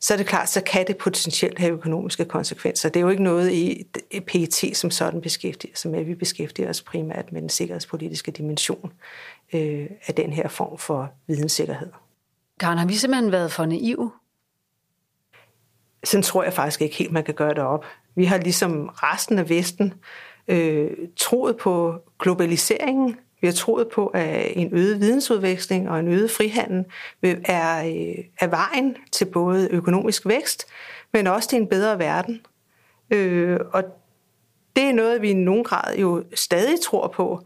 så 0.00 0.14
er 0.14 0.18
det 0.18 0.26
klart, 0.26 0.48
så 0.48 0.60
kan 0.60 0.86
det 0.86 0.96
potentielt 0.96 1.58
have 1.58 1.72
økonomiske 1.72 2.24
konsekvenser. 2.24 2.88
Det 2.88 3.00
er 3.00 3.04
jo 3.04 3.08
ikke 3.08 3.22
noget 3.22 3.52
i 3.52 3.86
PET 4.26 4.76
som 4.76 4.90
sådan 4.90 5.20
beskæftiger 5.20 5.72
sig 5.76 5.90
med. 5.90 6.04
Vi 6.04 6.14
beskæftiger 6.14 6.68
os 6.68 6.82
primært 6.82 7.32
med 7.32 7.40
den 7.40 7.48
sikkerhedspolitiske 7.48 8.30
dimension 8.30 8.92
øh, 9.52 9.86
af 10.06 10.14
den 10.14 10.32
her 10.32 10.48
form 10.48 10.78
for 10.78 11.12
videnssikkerhed. 11.26 11.88
Karen, 12.60 12.78
har 12.78 12.86
vi 12.86 12.94
simpelthen 12.94 13.32
været 13.32 13.52
for 13.52 13.66
naive? 13.66 14.12
Sådan 16.04 16.22
tror 16.22 16.42
jeg 16.42 16.52
faktisk 16.52 16.82
ikke 16.82 16.96
helt, 16.96 17.12
man 17.12 17.24
kan 17.24 17.34
gøre 17.34 17.54
det 17.54 17.58
op. 17.58 17.84
Vi 18.16 18.24
har 18.24 18.38
ligesom 18.38 18.90
resten 18.92 19.38
af 19.38 19.48
Vesten 19.48 19.94
øh, 20.48 20.90
troet 21.16 21.56
på 21.56 21.94
globaliseringen, 22.18 23.16
vi 23.44 23.48
har 23.48 23.54
troet 23.54 23.88
på, 23.88 24.06
at 24.06 24.52
en 24.56 24.68
øget 24.72 25.00
vidensudveksling 25.00 25.90
og 25.90 26.00
en 26.00 26.08
øget 26.08 26.30
frihandel 26.30 26.84
er, 27.44 27.84
øh, 27.86 28.24
er 28.40 28.46
vejen 28.46 28.96
til 29.12 29.24
både 29.24 29.68
økonomisk 29.70 30.26
vækst, 30.26 30.66
men 31.12 31.26
også 31.26 31.48
til 31.48 31.56
en 31.56 31.66
bedre 31.66 31.98
verden. 31.98 32.40
Øh, 33.10 33.60
og 33.72 33.84
det 34.76 34.84
er 34.84 34.92
noget, 34.92 35.22
vi 35.22 35.30
i 35.30 35.34
nogen 35.34 35.64
grad 35.64 35.96
jo 35.96 36.24
stadig 36.34 36.80
tror 36.80 37.08
på. 37.08 37.40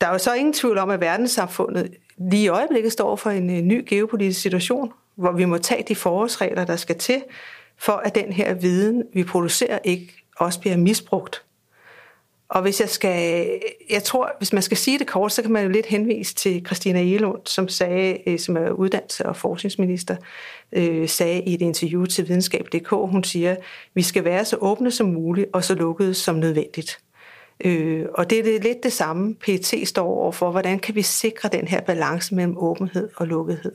Der 0.00 0.06
er 0.06 0.12
jo 0.12 0.18
så 0.18 0.34
ingen 0.34 0.52
tvivl 0.52 0.78
om, 0.78 0.90
at 0.90 1.00
verdenssamfundet 1.00 1.94
lige 2.18 2.44
i 2.44 2.48
øjeblikket 2.48 2.92
står 2.92 3.16
for 3.16 3.30
en 3.30 3.68
ny 3.68 3.84
geopolitisk 3.88 4.40
situation, 4.40 4.92
hvor 5.14 5.32
vi 5.32 5.44
må 5.44 5.58
tage 5.58 5.84
de 5.88 5.96
forholdsregler, 5.96 6.64
der 6.64 6.76
skal 6.76 6.98
til, 6.98 7.24
for 7.78 7.92
at 7.92 8.14
den 8.14 8.32
her 8.32 8.54
viden, 8.54 9.02
vi 9.14 9.24
producerer, 9.24 9.78
ikke 9.84 10.24
også 10.36 10.60
bliver 10.60 10.76
misbrugt. 10.76 11.44
Og 12.52 12.62
hvis 12.62 12.80
jeg 12.80 12.88
skal, 12.88 13.48
jeg 13.90 14.02
tror, 14.02 14.32
hvis 14.38 14.52
man 14.52 14.62
skal 14.62 14.76
sige 14.76 14.98
det 14.98 15.06
kort, 15.06 15.32
så 15.32 15.42
kan 15.42 15.52
man 15.52 15.62
jo 15.62 15.68
lidt 15.68 15.86
henvise 15.86 16.34
til 16.34 16.66
Christina 16.66 17.00
Egelund, 17.00 17.40
som 17.44 17.68
sagde, 17.68 18.18
øh, 18.26 18.38
som 18.38 18.56
er 18.56 18.70
uddannelse- 18.70 19.26
og 19.26 19.36
forskningsminister, 19.36 20.16
øh, 20.72 21.08
sagde 21.08 21.42
i 21.42 21.54
et 21.54 21.62
interview 21.62 22.04
til 22.04 22.28
videnskab.dk, 22.28 22.88
hun 22.90 23.24
siger, 23.24 23.56
vi 23.94 24.02
skal 24.02 24.24
være 24.24 24.44
så 24.44 24.56
åbne 24.60 24.90
som 24.90 25.06
muligt 25.06 25.46
og 25.52 25.64
så 25.64 25.74
lukkede 25.74 26.14
som 26.14 26.34
nødvendigt. 26.34 26.98
Øh, 27.64 28.06
og 28.14 28.30
det 28.30 28.38
er 28.38 28.42
det, 28.42 28.62
lidt 28.62 28.82
det 28.82 28.92
samme, 28.92 29.34
PT 29.34 29.88
står 29.88 30.06
over 30.06 30.32
for. 30.32 30.50
Hvordan 30.50 30.78
kan 30.78 30.94
vi 30.94 31.02
sikre 31.02 31.48
den 31.52 31.68
her 31.68 31.80
balance 31.80 32.34
mellem 32.34 32.58
åbenhed 32.58 33.08
og 33.16 33.26
lukkethed? 33.26 33.72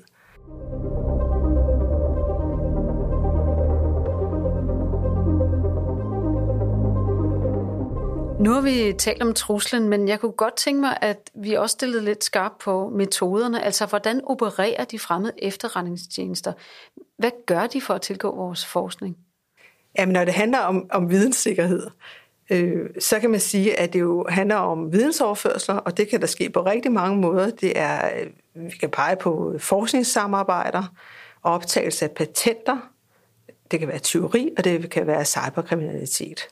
Nu 8.39 8.51
har 8.51 8.62
vi 8.62 8.94
talt 8.98 9.24
om 9.24 9.34
truslen, 9.34 9.89
men 9.89 10.08
jeg 10.08 10.20
kunne 10.20 10.32
godt 10.32 10.56
tænke 10.56 10.82
mig, 10.82 10.98
at 11.01 11.17
vi 11.36 11.53
også 11.53 11.74
stillede 11.74 12.06
lidt 12.06 12.24
skarp 12.24 12.51
på 12.60 12.89
metoderne. 12.89 13.63
Altså, 13.63 13.86
hvordan 13.86 14.22
opererer 14.24 14.86
de 14.86 15.00
fremmede 15.00 15.34
efterretningstjenester? 15.38 16.53
Hvad 17.17 17.32
gør 17.46 17.67
de 17.67 17.82
for 17.82 17.94
at 17.94 18.01
tilgå 18.01 18.36
vores 18.36 18.65
forskning? 18.65 19.17
Jamen, 20.00 20.13
når 20.13 20.25
det 20.25 20.34
handler 20.34 20.60
om, 20.60 20.86
om 20.91 21.10
videnssikkerhed, 21.10 21.88
øh, 22.50 22.89
så 23.00 23.20
kan 23.20 23.29
man 23.29 23.39
sige, 23.39 23.79
at 23.79 23.94
det 23.94 24.00
jo 24.00 24.25
handler 24.29 24.56
om 24.56 24.94
vidensoverførsler, 24.94 25.75
og 25.75 25.98
det 25.98 26.10
kan 26.10 26.22
der 26.22 26.27
ske 26.27 26.50
på 26.50 26.62
rigtig 26.62 26.91
mange 26.91 27.17
måder. 27.17 27.50
Det 27.50 27.79
er, 27.79 28.10
øh, 28.56 28.65
vi 28.72 28.77
kan 28.77 28.89
pege 28.89 29.15
på 29.15 29.56
forskningssamarbejder, 29.60 30.84
optagelse 31.44 32.06
af 32.06 32.12
patenter, 32.12 32.77
det 33.72 33.79
kan 33.79 33.88
være 33.88 34.00
teori, 34.00 34.50
og 34.58 34.63
det 34.63 34.89
kan 34.89 35.08
være 35.08 35.25
cyberkriminalitet. 35.25 36.48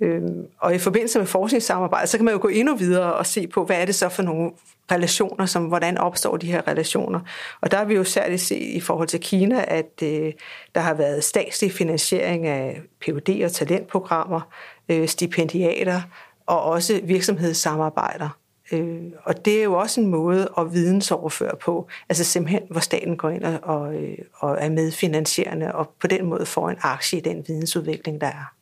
Øhm, 0.00 0.46
og 0.58 0.74
i 0.74 0.78
forbindelse 0.78 1.18
med 1.18 1.26
forskningssamarbejde, 1.26 2.06
så 2.06 2.18
kan 2.18 2.24
man 2.24 2.34
jo 2.34 2.40
gå 2.42 2.48
endnu 2.48 2.76
videre 2.76 3.12
og 3.12 3.26
se 3.26 3.46
på, 3.46 3.64
hvad 3.64 3.76
er 3.76 3.84
det 3.84 3.94
så 3.94 4.08
for 4.08 4.22
nogle 4.22 4.50
relationer, 4.92 5.46
som 5.46 5.64
hvordan 5.64 5.98
opstår 5.98 6.36
de 6.36 6.46
her 6.46 6.68
relationer. 6.68 7.20
Og 7.60 7.70
der 7.70 7.76
har 7.76 7.84
vi 7.84 7.94
jo 7.94 8.04
særligt 8.04 8.40
set 8.40 8.62
i 8.62 8.80
forhold 8.80 9.08
til 9.08 9.20
Kina, 9.20 9.64
at 9.68 10.02
øh, 10.02 10.32
der 10.74 10.80
har 10.80 10.94
været 10.94 11.24
statslig 11.24 11.72
finansiering 11.72 12.46
af 12.46 12.80
PhD- 13.04 13.44
og 13.44 13.52
talentprogrammer, 13.52 14.40
øh, 14.88 15.08
stipendiater 15.08 16.00
og 16.46 16.62
også 16.62 17.00
virksomhedssamarbejder. 17.04 18.28
Øh, 18.72 19.02
og 19.24 19.44
det 19.44 19.58
er 19.58 19.62
jo 19.62 19.74
også 19.74 20.00
en 20.00 20.06
måde 20.06 20.48
at 20.58 20.72
vidensoverføre 20.72 21.56
på, 21.64 21.88
altså 22.08 22.24
simpelthen, 22.24 22.62
hvor 22.70 22.80
staten 22.80 23.16
går 23.16 23.28
ind 23.28 23.44
og, 23.44 23.58
og, 23.62 23.94
øh, 23.94 24.18
og 24.34 24.56
er 24.60 24.70
medfinansierende, 24.70 25.74
og 25.74 25.94
på 26.00 26.06
den 26.06 26.26
måde 26.26 26.46
får 26.46 26.70
en 26.70 26.76
aktie 26.80 27.18
i 27.18 27.22
den 27.22 27.44
vidensudvikling, 27.48 28.20
der 28.20 28.26
er. 28.26 28.59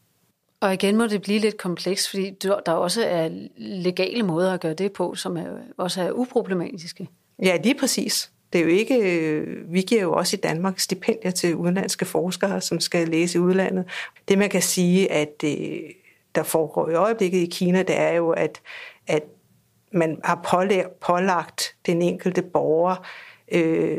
Og 0.60 0.74
igen 0.74 0.96
må 0.96 1.06
det 1.06 1.22
blive 1.22 1.38
lidt 1.38 1.56
komplekst, 1.56 2.10
fordi 2.10 2.30
der 2.40 2.72
også 2.72 3.04
er 3.04 3.28
legale 3.56 4.22
måder 4.22 4.54
at 4.54 4.60
gøre 4.60 4.74
det 4.74 4.92
på, 4.92 5.14
som 5.14 5.36
er, 5.36 5.46
også 5.76 6.02
er 6.02 6.12
uproblematiske. 6.12 7.08
Ja, 7.42 7.56
lige 7.62 7.74
præcis. 7.80 8.30
Det 8.52 8.58
er 8.58 8.62
jo 8.62 8.70
ikke, 8.70 8.96
øh, 8.96 9.72
vi 9.72 9.80
giver 9.80 10.02
jo 10.02 10.12
også 10.12 10.36
i 10.36 10.40
Danmark 10.40 10.78
stipendier 10.78 11.30
til 11.30 11.56
udenlandske 11.56 12.04
forskere, 12.04 12.60
som 12.60 12.80
skal 12.80 13.08
læse 13.08 13.38
i 13.38 13.40
udlandet. 13.40 13.84
Det 14.28 14.38
man 14.38 14.50
kan 14.50 14.62
sige, 14.62 15.12
at 15.12 15.44
øh, 15.44 15.78
der 16.34 16.42
foregår 16.42 16.90
i 16.90 16.94
øjeblikket 16.94 17.38
i 17.38 17.46
Kina, 17.46 17.82
det 17.82 17.98
er 17.98 18.12
jo, 18.12 18.30
at, 18.30 18.60
at 19.06 19.22
man 19.92 20.20
har 20.24 20.40
pålagt 21.00 21.74
den 21.86 22.02
enkelte 22.02 22.42
borger 22.42 23.06
øh, 23.52 23.98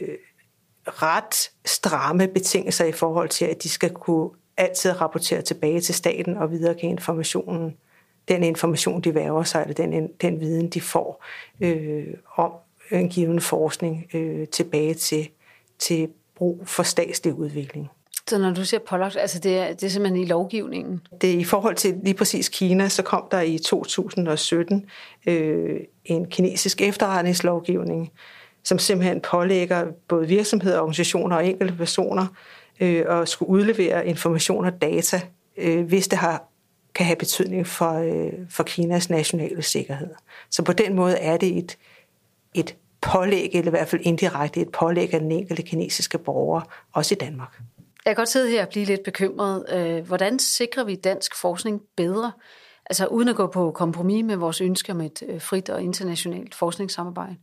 ret 0.86 1.52
stramme 1.66 2.28
betingelser 2.28 2.86
i 2.86 2.92
forhold 2.92 3.30
til, 3.30 3.46
at 3.46 3.64
de 3.64 3.70
skal 3.70 3.90
kunne 3.90 4.30
altid 4.60 5.02
rapportere 5.02 5.42
tilbage 5.42 5.82
til 5.82 5.96
staten 5.96 6.38
og 6.38 6.52
videregive 6.52 6.92
informationen, 6.92 7.78
den 8.28 8.44
information, 8.44 9.02
de 9.02 9.16
væver 9.16 9.44
sig, 9.44 9.62
eller 9.62 9.74
den, 9.74 10.08
den 10.22 10.40
viden, 10.40 10.70
de 10.70 10.82
får 10.82 11.26
øh, 11.62 12.08
om 12.36 12.52
en 12.92 13.10
given 13.10 13.42
forskning 13.42 14.06
øh, 14.14 14.48
tilbage 14.48 14.94
til, 14.94 15.30
til 15.80 16.10
brug 16.36 16.62
for 16.66 16.84
statslig 16.84 17.34
udvikling. 17.34 17.90
Så 18.28 18.38
når 18.38 18.54
du 18.54 18.66
siger 18.66 18.82
pålagt, 18.88 19.18
altså 19.18 19.40
det 19.40 19.58
er, 19.58 19.68
det 19.68 19.84
er 19.84 19.90
simpelthen 19.90 20.24
i 20.24 20.26
lovgivningen? 20.26 21.02
Det 21.22 21.34
er 21.34 21.38
i 21.38 21.44
forhold 21.44 21.76
til 21.76 22.00
lige 22.04 22.14
præcis 22.14 22.50
Kina, 22.50 22.90
så 22.90 23.04
kom 23.04 23.24
der 23.32 23.42
i 23.42 23.58
2017 23.58 24.86
øh, 25.28 25.80
en 26.06 26.26
kinesisk 26.26 26.82
efterretningslovgivning, 26.82 28.12
som 28.64 28.80
simpelthen 28.80 29.22
pålægger 29.22 29.86
både 30.08 30.28
virksomheder, 30.28 30.80
organisationer 30.80 31.36
og 31.36 31.48
enkelte 31.48 31.74
personer 31.74 32.26
øh, 32.80 33.06
at 33.22 33.30
skulle 33.30 33.50
udlevere 33.50 34.08
information 34.08 34.66
og 34.66 34.82
data, 34.82 35.22
øh, 35.58 35.86
hvis 35.86 36.08
det 36.08 36.20
har, 36.20 36.44
kan 36.96 37.06
have 37.06 37.16
betydning 37.16 37.68
for, 37.68 37.94
øh, 37.94 38.34
for 38.50 38.64
Kinas 38.64 39.10
nationale 39.10 39.62
sikkerhed. 39.62 40.10
Så 40.50 40.64
på 40.64 40.74
den 40.74 40.96
måde 40.96 41.18
er 41.18 41.38
det 41.38 41.58
et, 41.58 41.78
et 42.54 42.76
pålæg, 43.02 43.50
eller 43.54 43.68
i 43.68 43.70
hvert 43.70 43.88
fald 43.88 44.02
indirekte 44.06 44.62
et 44.62 44.70
pålæg 44.70 45.14
af 45.14 45.20
den 45.20 45.32
enkelte 45.32 45.62
kinesiske 45.62 46.18
borger, 46.18 46.62
også 46.94 47.16
i 47.16 47.18
Danmark. 47.18 47.60
Jeg 48.06 48.16
kan 48.16 48.22
godt 48.22 48.30
sidde 48.30 48.50
her 48.50 48.66
og 48.66 48.70
blive 48.70 48.86
lidt 48.86 49.04
bekymret. 49.04 49.66
Øh, 49.74 50.08
hvordan 50.08 50.40
sikrer 50.40 50.84
vi 50.84 50.96
dansk 50.96 51.36
forskning 51.36 51.82
bedre, 51.98 52.32
altså 52.86 53.06
uden 53.06 53.28
at 53.28 53.36
gå 53.36 53.48
på 53.48 53.72
kompromis 53.72 54.26
med 54.26 54.36
vores 54.36 54.62
ønsker 54.62 54.94
om 54.94 55.02
et 55.02 55.24
øh, 55.28 55.42
frit 55.42 55.70
og 55.70 55.82
internationalt 55.82 56.56
forskningssamarbejde? 56.56 57.36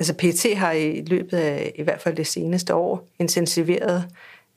Altså 0.00 0.14
PT 0.14 0.58
har 0.58 0.72
i 0.72 1.04
løbet 1.06 1.36
af 1.36 1.72
i 1.78 1.82
hvert 1.82 2.00
fald 2.00 2.16
det 2.16 2.26
seneste 2.26 2.74
år 2.74 3.08
intensiveret 3.18 4.08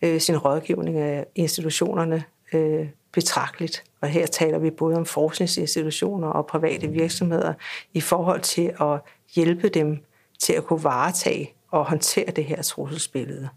øh, 0.02 0.22
sin 0.22 0.38
rådgivning 0.38 0.98
af 0.98 1.26
institutionerne 1.36 2.24
øh, 2.54 2.88
betragteligt. 3.12 3.84
Og 4.02 4.08
her 4.08 4.28
taler 4.28 4.60
vi 4.60 4.70
både 4.70 4.96
om 4.96 5.06
forskningsinstitutioner 5.06 6.28
og 6.28 6.48
private 6.48 6.88
virksomheder 6.88 7.54
i 7.94 8.02
forhold 8.02 8.42
til 8.42 8.74
at 8.82 9.00
hjælpe 9.36 9.70
dem 9.70 10.00
til 10.40 10.54
at 10.54 10.64
kunne 10.64 10.84
varetage 10.84 11.54
og 11.72 11.86
håndtere 11.86 12.32
det 12.32 12.46
her 12.46 12.62
trusselsbillede. 12.62 13.50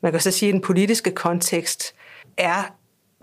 Man 0.00 0.12
kan 0.12 0.20
så 0.20 0.30
sige, 0.30 0.48
at 0.48 0.52
den 0.52 0.60
politiske 0.62 1.10
kontekst 1.10 1.94
er 2.36 2.62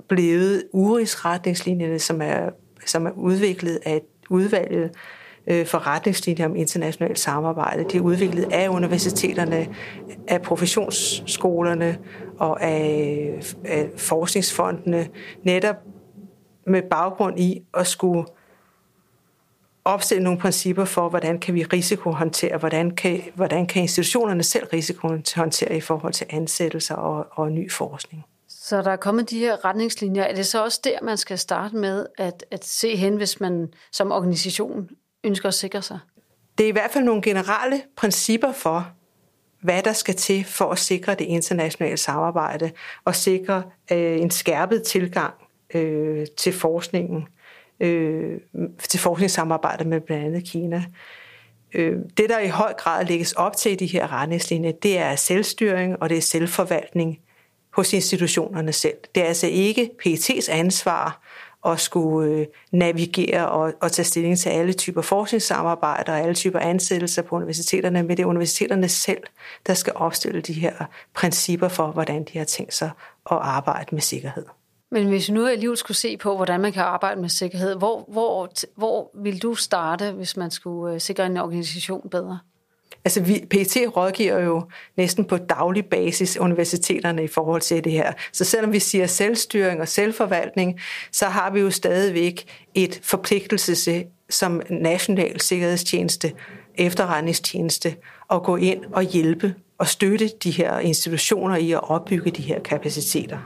blevet 0.08 0.63
urigsretningslinjerne, 0.72 2.00
som 2.00 2.22
er, 2.22 2.50
som 2.86 3.06
er 3.06 3.12
udviklet 3.12 3.79
af 3.86 4.01
udvalget 4.29 4.91
Øh, 5.48 5.65
for 5.65 5.88
retningslinjer 5.88 6.46
om 6.46 6.55
internationalt 6.55 7.19
samarbejde. 7.19 7.84
De 7.84 7.98
er 7.98 8.01
udviklet 8.01 8.48
af 8.51 8.69
universiteterne, 8.69 9.67
af 10.27 10.41
professionsskolerne 10.41 11.98
og 12.38 12.63
af, 12.63 13.39
af 13.65 13.89
forskningsfondene, 13.98 15.08
netop 15.43 15.75
med 16.67 16.81
baggrund 16.81 17.39
i 17.39 17.62
at 17.74 17.88
skulle 17.88 18.25
opstille 19.86 20.24
nogle 20.24 20.39
principper 20.39 20.86
for, 20.86 21.10
hvordan 21.10 21.39
kan 21.39 21.53
vi 21.53 21.63
risikohåndtere, 21.63 22.58
hvordan 22.58 22.91
kan, 22.91 23.22
hvordan 23.36 23.67
kan 23.67 23.81
institutionerne 23.81 24.43
selv 24.43 24.67
risikohåndtere 24.74 25.77
i 25.77 25.81
forhold 25.81 26.13
til 26.13 26.27
ansættelser 26.29 26.96
og, 26.96 27.27
og 27.31 27.51
ny 27.51 27.72
forskning. 27.72 28.24
Så 28.48 28.81
der 28.81 28.91
er 28.91 28.96
kommet 28.96 29.29
de 29.29 29.39
her 29.39 29.65
retningslinjer. 29.65 30.24
Er 30.24 30.36
det 30.36 30.46
så 30.46 30.63
også 30.63 30.81
der, 30.84 30.98
man 31.03 31.17
skal 31.17 31.38
starte 31.38 31.75
med 31.75 32.05
at, 32.17 32.46
at 32.51 32.65
se 32.65 32.96
hen, 32.96 33.15
hvis 33.15 33.39
man 33.39 33.74
som 33.91 34.12
organisation 34.12 34.89
ønsker 35.24 35.48
at 35.48 35.54
sikre 35.54 35.82
sig? 35.82 36.00
Det 36.58 36.64
er 36.64 36.68
i 36.68 36.72
hvert 36.72 36.92
fald 36.92 37.04
nogle 37.04 37.22
generelle 37.22 37.82
principper 37.96 38.52
for, 38.52 38.92
hvad 39.62 39.84
der 39.84 39.94
skal 39.94 40.16
til 40.16 40.44
for 40.44 40.66
at 40.66 40.80
sikre 40.80 41.16
det 41.16 41.26
internationale 41.26 41.98
samarbejde 41.98 42.72
og 43.06 43.16
sikre 43.16 43.64
øh, 43.92 44.22
en 44.22 44.32
skærpet 44.32 44.84
tilgang 44.84 45.34
øh, 45.74 46.28
til 46.38 46.54
forskningen 46.54 47.28
øh, 47.80 48.40
til 48.80 49.00
forskningssamarbejde 49.00 49.86
med 49.86 50.02
blandt 50.02 50.26
andet 50.26 50.50
Kina. 50.50 50.86
Øh, 51.74 51.98
det, 52.18 52.30
der 52.30 52.40
i 52.40 52.48
høj 52.48 52.74
grad 52.74 53.06
lægges 53.06 53.34
op 53.34 53.58
til 53.58 53.72
i 53.72 53.76
de 53.76 53.86
her 53.86 54.14
retningslinjer, 54.14 54.72
det 54.72 54.98
er 54.98 55.16
selvstyring 55.16 56.02
og 56.02 56.10
det 56.10 56.18
er 56.18 56.22
selvforvaltning 56.22 57.20
hos 57.74 57.94
institutionerne 57.94 58.74
selv. 58.74 58.98
Det 59.16 59.24
er 59.24 59.28
altså 59.28 59.48
ikke 59.48 59.90
PET's 60.06 60.52
ansvar 60.52 61.22
at 61.66 61.80
skulle 61.80 62.32
øh, 62.32 62.48
navigere 62.72 63.50
og, 63.50 63.74
og 63.82 63.92
tage 63.92 64.05
stilling 64.05 64.38
til 64.38 64.50
alle 64.50 64.74
typer 64.74 65.01
forskningssamarbejder 65.01 66.12
og 66.12 66.20
alle 66.20 66.33
typer 66.33 66.60
ansættelser 66.60 67.22
på 67.22 67.36
universiteterne, 67.36 68.03
men 68.03 68.18
det 68.18 68.24
er 68.24 68.27
universiteterne 68.27 68.90
selv, 68.90 69.24
der 69.68 69.74
skal 69.74 69.94
opstille 69.96 70.42
de 70.42 70.53
her 70.53 70.74
principper 71.16 71.68
for, 71.68 71.88
hvordan 71.88 72.24
de 72.24 72.38
har 72.38 72.46
tænkt 72.46 72.74
sig 72.74 72.90
at 73.31 73.38
arbejde 73.38 73.96
med 73.96 74.01
sikkerhed. 74.01 74.46
Men 74.92 75.07
hvis 75.07 75.29
nu 75.29 75.48
alligevel 75.48 75.77
skulle 75.77 75.98
se 75.98 76.18
på, 76.18 76.36
hvordan 76.36 76.60
man 76.60 76.74
kan 76.74 76.83
arbejde 76.83 77.22
med 77.22 77.29
sikkerhed, 77.29 77.75
hvor, 77.75 78.05
hvor, 78.07 78.50
hvor 78.75 79.12
vil 79.14 79.42
du 79.42 79.55
starte, 79.55 80.12
hvis 80.12 80.38
man 80.38 80.51
skulle 80.51 80.94
øh, 80.94 81.01
sikre 81.01 81.25
en 81.25 81.38
organisation 81.38 82.10
bedre? 82.10 82.40
Altså, 83.06 83.22
vi, 83.22 83.46
PET 83.50 83.78
rådgiver 83.98 84.40
jo 84.40 84.64
næsten 84.98 85.25
på 85.25 85.38
daglig 85.38 85.86
basis 85.86 86.38
universiteterne 86.38 87.24
i 87.24 87.28
forhold 87.28 87.62
til 87.62 87.84
det 87.84 87.92
her. 87.92 88.14
Så 88.34 88.46
selvom 88.46 88.74
vi 88.74 88.80
siger 88.80 89.08
selvstyring 89.08 89.82
og 89.82 89.88
selvforvaltning, 89.88 90.80
så 91.12 91.25
har 91.25 91.52
vi 91.52 91.60
jo 91.60 91.72
stadigvæk 91.72 92.46
et 92.75 93.00
forpligtelse 93.04 94.06
som 94.30 94.62
national 94.70 95.40
sikkerhedstjeneste, 95.42 96.34
efterretningstjeneste, 96.75 97.96
at 98.32 98.44
gå 98.44 98.56
ind 98.56 98.86
og 98.92 99.04
hjælpe 99.04 99.56
og 99.78 99.88
støtte 99.88 100.30
de 100.44 100.52
her 100.52 100.80
institutioner 100.80 101.56
i 101.56 101.72
at 101.72 101.90
opbygge 101.90 102.32
de 102.32 102.42
her 102.42 102.60
kapaciteter. 102.60 103.40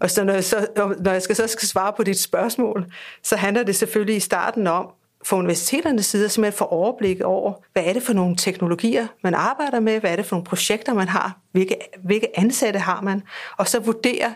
Og 0.00 0.10
så 0.10 0.24
når, 0.24 0.32
jeg 0.32 0.44
så, 0.44 0.66
når 0.76 1.10
jeg 1.10 1.22
skal, 1.22 1.36
så 1.36 1.46
skal 1.46 1.68
svare 1.68 1.92
på 1.96 2.02
dit 2.02 2.18
spørgsmål, 2.18 2.92
så 3.22 3.36
handler 3.36 3.62
det 3.62 3.76
selvfølgelig 3.76 4.16
i 4.16 4.20
starten 4.20 4.66
om, 4.66 4.88
for 5.24 5.36
universiteternes 5.36 6.06
side 6.06 6.28
simpelthen 6.28 6.58
få 6.58 6.64
overblik 6.64 7.20
over, 7.20 7.52
hvad 7.72 7.84
er 7.84 7.92
det 7.92 8.02
for 8.02 8.12
nogle 8.12 8.36
teknologier, 8.36 9.06
man 9.22 9.34
arbejder 9.34 9.80
med, 9.80 10.00
hvad 10.00 10.12
er 10.12 10.16
det 10.16 10.26
for 10.26 10.36
nogle 10.36 10.44
projekter, 10.44 10.94
man 10.94 11.08
har, 11.08 11.38
hvilke, 11.52 11.76
hvilke 12.04 12.38
ansatte 12.38 12.78
har 12.78 13.00
man, 13.00 13.22
og 13.58 13.68
så 13.68 13.80
vurdere 13.80 14.34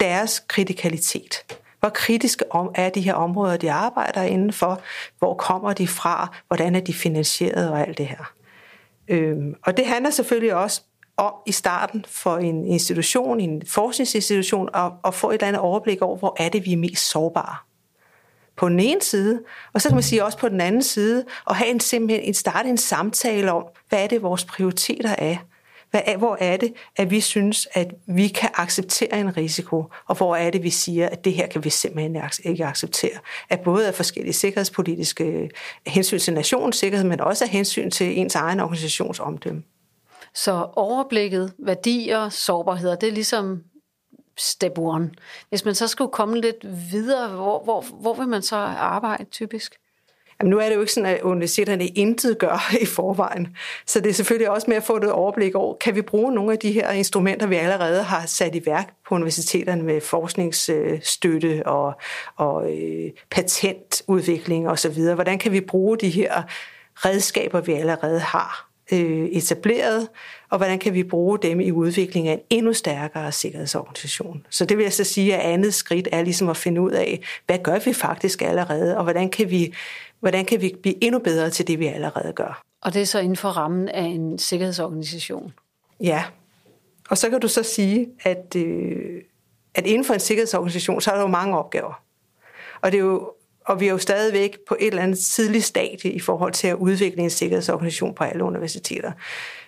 deres 0.00 0.42
kritikalitet. 0.48 1.56
Hvor 1.80 1.88
kritiske 1.88 2.44
er 2.74 2.88
de 2.88 3.00
her 3.00 3.14
områder, 3.14 3.56
de 3.56 3.72
arbejder 3.72 4.22
indenfor? 4.22 4.80
Hvor 5.18 5.34
kommer 5.34 5.72
de 5.72 5.88
fra? 5.88 6.36
Hvordan 6.46 6.74
er 6.74 6.80
de 6.80 6.94
finansieret 6.94 7.70
og 7.70 7.80
alt 7.80 7.98
det 7.98 8.06
her? 8.06 8.32
Øhm, 9.08 9.54
og 9.66 9.76
det 9.76 9.86
handler 9.86 10.10
selvfølgelig 10.10 10.54
også 10.54 10.82
om 11.16 11.32
i 11.46 11.52
starten 11.52 12.04
for 12.08 12.36
en 12.36 12.66
institution, 12.66 13.40
en 13.40 13.62
forskningsinstitution, 13.66 14.68
at, 14.74 14.92
at 15.04 15.14
få 15.14 15.30
et 15.30 15.34
eller 15.34 15.46
andet 15.46 15.60
overblik 15.60 16.02
over, 16.02 16.16
hvor 16.16 16.36
er 16.38 16.48
det, 16.48 16.64
vi 16.64 16.72
er 16.72 16.76
mest 16.76 17.10
sårbare. 17.10 17.56
På 18.56 18.68
den 18.68 18.80
ene 18.80 19.02
side, 19.02 19.40
og 19.72 19.80
så 19.80 19.88
kan 19.88 19.96
man 19.96 20.02
sige 20.02 20.24
også 20.24 20.38
på 20.38 20.48
den 20.48 20.60
anden 20.60 20.82
side, 20.82 21.24
at 21.50 21.56
have 21.56 21.70
en, 21.70 21.80
simpelthen 21.80 22.28
en 22.28 22.34
starte 22.34 22.68
en 22.68 22.76
samtale 22.76 23.52
om, 23.52 23.64
hvad 23.88 24.02
er 24.02 24.06
det, 24.06 24.22
vores 24.22 24.44
prioriteter 24.44 25.14
er. 25.18 25.36
Hvad 25.90 26.00
er, 26.06 26.16
hvor 26.16 26.36
er 26.40 26.56
det, 26.56 26.72
at 26.96 27.10
vi 27.10 27.20
synes, 27.20 27.68
at 27.72 27.94
vi 28.06 28.28
kan 28.28 28.50
acceptere 28.54 29.20
en 29.20 29.36
risiko, 29.36 29.84
og 30.08 30.16
hvor 30.16 30.36
er 30.36 30.50
det, 30.50 30.62
vi 30.62 30.70
siger, 30.70 31.08
at 31.08 31.24
det 31.24 31.32
her 31.32 31.46
kan 31.46 31.64
vi 31.64 31.70
simpelthen 31.70 32.16
ikke 32.44 32.64
acceptere. 32.64 33.18
At 33.50 33.60
både 33.60 33.86
af 33.86 33.94
forskellige 33.94 34.32
sikkerhedspolitiske 34.32 35.24
øh, 35.24 35.48
hensyn 35.86 36.18
til 36.18 36.34
nationens 36.34 36.76
sikkerhed, 36.76 37.08
men 37.08 37.20
også 37.20 37.44
af 37.44 37.50
hensyn 37.50 37.90
til 37.90 38.18
ens 38.18 38.34
egen 38.34 38.60
organisations 38.60 39.20
omdømme. 39.20 39.62
Så 40.34 40.66
overblikket, 40.76 41.52
værdier, 41.58 42.28
sårbarheder, 42.28 42.94
det 42.94 43.08
er 43.08 43.12
ligesom 43.12 43.62
step 44.36 44.78
one. 44.78 45.10
Hvis 45.48 45.64
man 45.64 45.74
så 45.74 45.88
skulle 45.88 46.10
komme 46.10 46.40
lidt 46.40 46.92
videre, 46.92 47.28
hvor, 47.28 47.64
hvor, 47.64 47.84
hvor 48.00 48.14
vil 48.14 48.28
man 48.28 48.42
så 48.42 48.56
arbejde 48.56 49.24
typisk? 49.24 49.78
Jamen, 50.40 50.50
nu 50.50 50.58
er 50.58 50.68
det 50.68 50.74
jo 50.74 50.80
ikke 50.80 50.92
sådan, 50.92 51.14
at 51.14 51.22
universiteterne 51.22 51.86
intet 51.86 52.38
gør 52.38 52.72
i 52.82 52.86
forvejen. 52.86 53.56
Så 53.86 54.00
det 54.00 54.10
er 54.10 54.14
selvfølgelig 54.14 54.50
også 54.50 54.64
med 54.68 54.76
at 54.76 54.82
få 54.82 54.98
det 54.98 55.12
overblik 55.12 55.54
over, 55.54 55.74
kan 55.74 55.94
vi 55.94 56.02
bruge 56.02 56.32
nogle 56.34 56.52
af 56.52 56.58
de 56.58 56.72
her 56.72 56.90
instrumenter, 56.90 57.46
vi 57.46 57.56
allerede 57.56 58.02
har 58.02 58.26
sat 58.26 58.54
i 58.54 58.66
værk 58.66 58.94
på 59.08 59.14
universiteterne 59.14 59.82
med 59.82 60.00
forskningsstøtte 60.00 61.66
og, 61.66 61.92
og 62.36 62.72
øh, 62.72 63.10
patentudvikling 63.30 64.68
osv. 64.68 65.14
Hvordan 65.14 65.38
kan 65.38 65.52
vi 65.52 65.60
bruge 65.60 65.98
de 65.98 66.10
her 66.10 66.42
redskaber, 66.94 67.60
vi 67.60 67.72
allerede 67.72 68.20
har 68.20 68.71
øh, 68.92 69.24
etableret, 69.24 70.08
og 70.50 70.58
hvordan 70.58 70.78
kan 70.78 70.94
vi 70.94 71.02
bruge 71.02 71.38
dem 71.38 71.60
i 71.60 71.70
udvikling 71.70 72.28
af 72.28 72.32
en 72.32 72.40
endnu 72.50 72.72
stærkere 72.72 73.32
sikkerhedsorganisation. 73.32 74.46
Så 74.50 74.64
det 74.64 74.76
vil 74.76 74.82
jeg 74.82 74.92
så 74.92 75.04
sige, 75.04 75.36
at 75.36 75.52
andet 75.52 75.74
skridt 75.74 76.08
er 76.12 76.22
ligesom 76.22 76.48
at 76.48 76.56
finde 76.56 76.80
ud 76.80 76.90
af, 76.90 77.20
hvad 77.46 77.58
gør 77.58 77.78
vi 77.78 77.92
faktisk 77.92 78.42
allerede, 78.42 78.96
og 78.96 79.02
hvordan 79.02 79.30
kan 79.30 79.50
vi, 79.50 79.74
hvordan 80.20 80.44
kan 80.44 80.60
vi 80.60 80.74
blive 80.82 81.04
endnu 81.04 81.18
bedre 81.18 81.50
til 81.50 81.66
det, 81.66 81.78
vi 81.78 81.86
allerede 81.86 82.32
gør. 82.32 82.62
Og 82.82 82.94
det 82.94 83.02
er 83.02 83.06
så 83.06 83.18
inden 83.18 83.36
for 83.36 83.48
rammen 83.48 83.88
af 83.88 84.02
en 84.02 84.38
sikkerhedsorganisation? 84.38 85.52
Ja, 86.00 86.24
og 87.10 87.18
så 87.18 87.30
kan 87.30 87.40
du 87.40 87.48
så 87.48 87.62
sige, 87.62 88.08
at, 88.22 88.56
øh, 88.56 89.22
at 89.74 89.86
inden 89.86 90.04
for 90.04 90.14
en 90.14 90.20
sikkerhedsorganisation, 90.20 91.00
så 91.00 91.10
er 91.10 91.14
der 91.14 91.22
jo 91.22 91.28
mange 91.28 91.58
opgaver. 91.58 92.02
Og 92.80 92.92
det 92.92 92.98
er 92.98 93.02
jo 93.02 93.32
og 93.66 93.80
vi 93.80 93.86
er 93.86 93.90
jo 93.90 93.98
stadigvæk 93.98 94.58
på 94.68 94.76
et 94.80 94.86
eller 94.86 95.02
andet 95.02 95.18
tidligt 95.18 95.64
stadie 95.64 96.12
i 96.12 96.20
forhold 96.20 96.52
til 96.52 96.68
at 96.68 96.74
udvikle 96.74 97.22
en 97.22 97.30
sikkerhedsorganisation 97.30 98.14
på 98.14 98.24
alle 98.24 98.44
universiteter. 98.44 99.12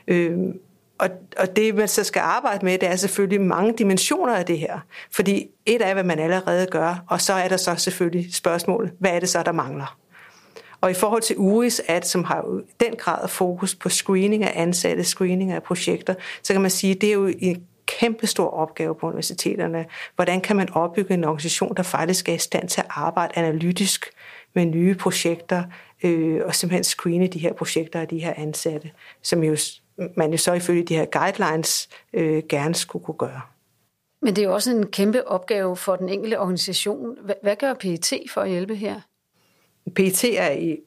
Øhm, 0.09 0.53
og, 0.99 1.09
og 1.39 1.57
det, 1.57 1.75
man 1.75 1.89
så 1.89 2.05
skal 2.05 2.21
arbejde 2.21 2.65
med, 2.65 2.79
det 2.79 2.89
er 2.89 2.97
selvfølgelig 2.97 3.41
mange 3.41 3.75
dimensioner 3.79 4.35
af 4.35 4.47
det 4.47 4.59
her. 4.59 4.79
Fordi 5.11 5.47
et 5.67 5.83
er, 5.89 5.93
hvad 5.95 6.05
man 6.05 6.19
allerede 6.19 6.67
gør, 6.67 7.05
og 7.09 7.21
så 7.21 7.33
er 7.33 7.49
der 7.49 7.57
så 7.57 7.77
selvfølgelig 7.77 8.35
spørgsmålet, 8.35 8.93
hvad 8.99 9.11
er 9.11 9.21
det 9.21 9.29
så, 9.29 9.43
der 9.43 9.53
mangler? 9.53 9.99
Og 10.81 10.91
i 10.91 10.95
forhold 10.95 11.23
til 11.23 11.37
URIS, 11.39 11.83
at, 11.87 12.09
som 12.09 12.25
har 12.25 12.37
jo 12.37 12.63
den 12.81 12.97
grad 12.99 13.29
fokus 13.29 13.75
på 13.75 13.89
screening 13.89 14.45
af 14.45 14.53
ansatte, 14.63 15.05
screening 15.05 15.53
af 15.53 15.63
projekter, 15.63 16.15
så 16.43 16.53
kan 16.53 16.63
man 16.63 16.71
sige, 16.71 16.95
at 16.95 17.01
det 17.01 17.09
er 17.09 17.13
jo 17.13 17.31
en 17.39 17.63
kæmpe 18.01 18.27
stor 18.27 18.51
opgave 18.51 18.95
på 18.95 19.07
universiteterne. 19.07 19.87
Hvordan 20.15 20.41
kan 20.41 20.57
man 20.57 20.73
opbygge 20.73 21.15
en 21.15 21.25
organisation, 21.25 21.75
der 21.77 21.83
faktisk 21.83 22.29
er 22.29 22.33
i 22.33 22.39
stand 22.39 22.69
til 22.69 22.81
at 22.81 22.87
arbejde 22.91 23.33
analytisk 23.39 24.07
med 24.55 24.67
nye 24.67 24.95
projekter, 24.95 25.65
øh, 26.05 26.41
og 26.45 26.55
simpelthen 26.55 26.85
screene 26.85 27.27
de 27.27 27.39
her 27.39 27.53
projekter 27.53 28.01
og 28.01 28.11
de 28.11 28.19
her 28.19 28.35
ansatte, 28.37 28.91
som 29.23 29.45
jo, 29.45 29.57
man 30.17 30.31
jo 30.31 30.37
så 30.37 30.53
ifølge 30.53 30.85
de 30.85 30.97
her 30.97 31.05
guidelines 31.05 31.89
øh, 32.13 32.43
gerne 32.49 32.75
skulle 32.75 33.05
kunne 33.05 33.19
gøre. 33.19 33.41
Men 34.23 34.37
det 34.37 34.43
er 34.43 34.47
jo 34.47 34.55
også 34.55 34.71
en 34.71 34.87
kæmpe 34.87 35.29
opgave 35.29 35.77
for 35.77 35.97
den 35.97 36.09
enkelte 36.09 36.41
organisation. 36.41 37.19
Hvad 37.43 37.57
gør 37.57 37.75
PET 37.75 38.13
for 38.31 38.41
at 38.41 38.51
hjælpe 38.51 38.75
her? 38.75 39.01
PET 39.95 40.25
er 40.25 40.51
i 40.51 40.79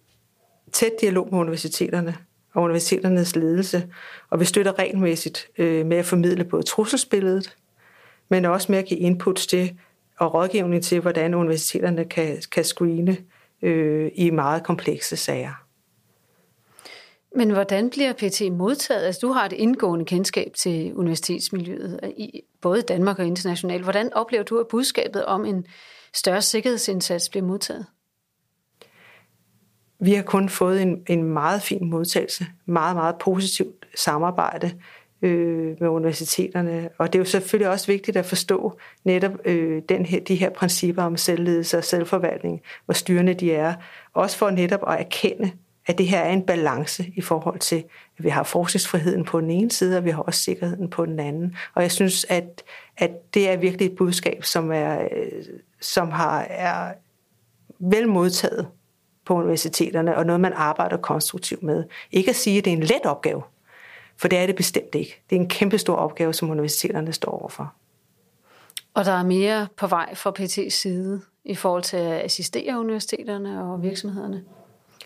tæt 0.72 0.92
dialog 1.02 1.28
med 1.32 1.40
universiteterne 1.40 2.18
og 2.58 2.64
universiteternes 2.64 3.36
ledelse, 3.36 3.88
og 4.30 4.40
vi 4.40 4.46
støtter 4.46 4.80
regelmæssigt 4.80 5.48
øh, 5.58 5.86
med 5.86 5.98
at 5.98 6.06
formidle 6.06 6.44
både 6.44 6.64
trusselsbilledet, 6.64 7.56
men 8.30 8.46
også 8.46 8.72
med 8.72 8.80
at 8.80 8.86
give 8.86 9.00
inputs 9.00 9.48
til 9.48 9.78
og 10.20 10.34
rådgivning 10.34 10.84
til, 10.84 11.00
hvordan 11.00 11.34
universiteterne 11.34 12.06
kan, 12.06 12.38
kan 12.52 12.64
screene 12.64 13.18
øh, 13.62 14.12
i 14.16 14.30
meget 14.30 14.64
komplekse 14.64 15.18
sager. 15.18 15.64
Men 17.36 17.50
hvordan 17.50 17.90
bliver 17.90 18.14
PT 18.14 18.42
modtaget? 18.52 19.06
Altså, 19.06 19.20
du 19.22 19.32
har 19.32 19.46
et 19.46 19.54
indgående 19.54 20.06
kendskab 20.06 20.52
til 20.56 20.94
universitetsmiljøet, 20.96 22.00
i 22.18 22.42
både 22.62 22.82
Danmark 22.82 23.20
og 23.20 23.26
internationalt. 23.26 23.84
Hvordan 23.84 24.14
oplever 24.14 24.44
du, 24.44 24.60
at 24.60 24.68
budskabet 24.68 25.26
om 25.26 25.46
en 25.46 25.66
større 26.14 26.42
sikkerhedsindsats 26.42 27.30
bliver 27.30 27.46
modtaget? 27.46 27.86
Vi 30.00 30.14
har 30.14 30.24
kun 30.24 30.50
fået 30.50 30.82
en, 30.82 31.04
en 31.08 31.24
meget 31.24 31.62
fin 31.62 31.90
modtagelse, 31.90 32.46
meget, 32.66 32.96
meget 32.96 33.16
positivt 33.18 33.86
samarbejde 33.96 34.72
øh, 35.22 35.76
med 35.80 35.90
universiteterne. 35.90 36.90
Og 36.98 37.14
det 37.14 37.20
er 37.20 37.20
jo 37.20 37.26
selvfølgelig 37.26 37.70
også 37.70 37.88
vigtigt 37.88 38.18
at 38.18 38.26
forstå 38.26 38.80
netop 39.04 39.32
øh, 39.46 39.82
den 39.90 40.06
her, 40.06 40.20
de 40.20 40.36
her 40.36 40.50
principper 40.50 41.04
om 41.04 41.18
selvledelse 41.18 41.78
og 41.78 41.84
selvforvaltning, 41.84 42.62
hvor 42.86 42.94
styrende 42.94 43.34
de 43.34 43.54
er. 43.54 43.74
Også 44.14 44.38
for 44.38 44.50
netop 44.50 44.82
at 44.88 45.00
erkende, 45.00 45.52
at 45.88 45.98
det 45.98 46.08
her 46.08 46.20
er 46.20 46.34
en 46.34 46.46
balance 46.46 47.06
i 47.16 47.22
forhold 47.22 47.60
til, 47.60 47.84
at 48.18 48.24
vi 48.24 48.30
har 48.30 48.44
forskningsfriheden 48.44 49.26
på 49.26 49.42
den 49.42 49.52
ene 49.52 49.72
side, 49.72 49.98
og 49.98 50.06
vi 50.06 50.10
har 50.10 50.22
også 50.22 50.44
sikkerheden 50.44 50.90
på 50.90 51.06
den 51.06 51.20
anden. 51.20 51.56
Og 51.76 51.82
jeg 51.82 51.92
synes, 51.92 52.26
at, 52.30 52.64
at 52.98 53.34
det 53.34 53.50
er 53.50 53.58
virkelig 53.58 53.86
et 53.86 53.96
budskab, 53.96 54.44
som 54.44 54.72
er, 54.72 55.02
øh, 55.02 55.44
som 55.82 56.12
har, 56.12 56.42
er 56.42 56.94
vel 57.80 58.10
modtaget 58.10 58.68
på 59.28 59.34
universiteterne, 59.34 60.18
og 60.18 60.26
noget, 60.26 60.40
man 60.40 60.54
arbejder 60.54 60.98
konstruktivt 60.98 61.64
med. 61.64 61.84
Ikke 62.12 62.30
at 62.30 62.36
sige, 62.36 62.58
at 62.58 62.66
det 62.66 62.74
er 62.74 62.78
en 62.78 62.84
let 62.84 63.06
opgave, 63.06 63.42
for 64.18 64.28
det 64.28 64.38
er 64.38 64.46
det 64.46 64.56
bestemt 64.56 64.96
ikke. 64.96 65.22
Det 65.30 65.36
er 65.36 65.40
en 65.40 65.50
kæmpe 65.50 65.78
stor 65.78 65.96
opgave, 65.96 66.34
som 66.34 66.50
universiteterne 66.50 67.14
står 67.14 67.32
overfor. 67.32 67.74
Og 68.94 69.06
der 69.06 69.12
er 69.12 69.24
mere 69.24 69.68
på 69.78 69.88
vej 69.88 70.16
fra 70.16 70.34
PT's 70.40 70.70
side 70.70 71.22
i 71.46 71.56
forhold 71.56 71.84
til 71.84 71.98
at 71.98 72.26
assistere 72.26 72.80
universiteterne 72.80 73.64
og 73.64 73.84
virksomhederne? 73.84 74.44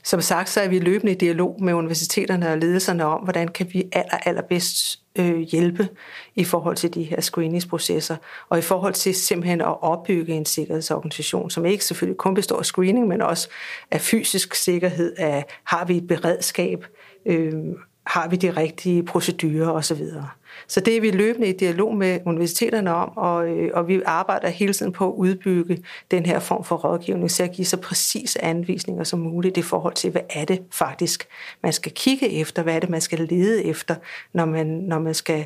Som 0.04 0.22
sagt, 0.22 0.50
så 0.50 0.62
er 0.62 0.68
vi 0.68 0.80
løbende 0.80 1.12
i 1.12 1.16
dialog 1.16 1.58
med 1.64 1.74
universiteterne 1.74 2.52
og 2.52 2.58
ledelserne 2.58 3.06
om, 3.06 3.22
hvordan 3.22 3.48
kan 3.48 3.68
vi 3.74 3.90
aller, 3.92 4.18
allerbedst 4.26 5.00
øh, 5.16 5.40
hjælpe 5.40 5.88
i 6.36 6.44
forhold 6.44 6.76
til 6.76 6.94
de 6.94 7.04
her 7.04 7.22
screeningsprocesser, 7.22 8.16
og 8.50 8.58
i 8.58 8.62
forhold 8.62 8.94
til 8.94 9.16
simpelthen 9.16 9.62
at 9.62 9.84
opbygge 9.84 10.34
en 10.34 10.46
sikkerhedsorganisation, 10.46 11.50
som 11.50 11.66
ikke 11.66 11.86
selvfølgelig 11.86 12.18
kun 12.18 12.34
består 12.34 12.60
af 12.60 12.66
screening, 12.66 13.08
men 13.08 13.22
også 13.22 13.50
af 13.92 14.02
fysisk 14.02 14.56
sikkerhed, 14.56 15.14
af 15.18 15.46
har 15.64 15.86
vi 15.86 15.98
et 15.98 16.08
beredskab, 16.08 16.86
øh, 17.26 17.54
har 18.06 18.28
vi 18.28 18.36
de 18.36 18.50
rigtige 18.50 19.04
procedurer 19.04 19.70
osv. 19.70 20.04
Så 20.68 20.80
det 20.80 20.98
er 20.98 21.02
vi 21.02 21.12
løbende 21.12 21.48
i 21.48 21.58
dialog 21.58 21.96
med 21.96 22.20
universiteterne 22.26 22.94
om, 22.94 23.18
og, 23.18 23.48
øh, 23.48 23.72
og 23.74 23.88
vi 23.88 24.02
arbejder 24.06 24.50
hele 24.50 24.74
tiden 24.74 24.92
på 24.92 25.08
at 25.08 25.14
udbygge 25.14 25.84
den 26.12 26.26
her 26.26 26.40
form 26.40 26.64
for 26.64 26.76
rådgivning, 26.76 27.32
så 27.32 27.44
at 27.44 27.52
give 27.52 27.66
så 27.66 27.78
præcise 27.78 28.44
anvisninger 28.44 29.04
som 29.04 29.20
muligt 29.20 29.58
i 29.58 29.62
forhold 29.62 29.94
til, 29.94 30.12
hvad 30.12 30.22
er 30.30 30.46
det 30.46 30.64
faktisk, 30.72 31.28
man 31.64 31.74
skal 31.74 31.92
kigge 31.92 32.30
efter, 32.30 32.64
hvad 32.64 32.76
er 32.76 32.80
det, 32.80 32.90
man 32.90 33.02
skal 33.02 33.20
lede 33.20 33.64
efter, 33.64 33.96
når 34.34 34.46
man, 34.46 34.68
når 34.68 35.00
man, 35.00 35.14
skal, 35.14 35.46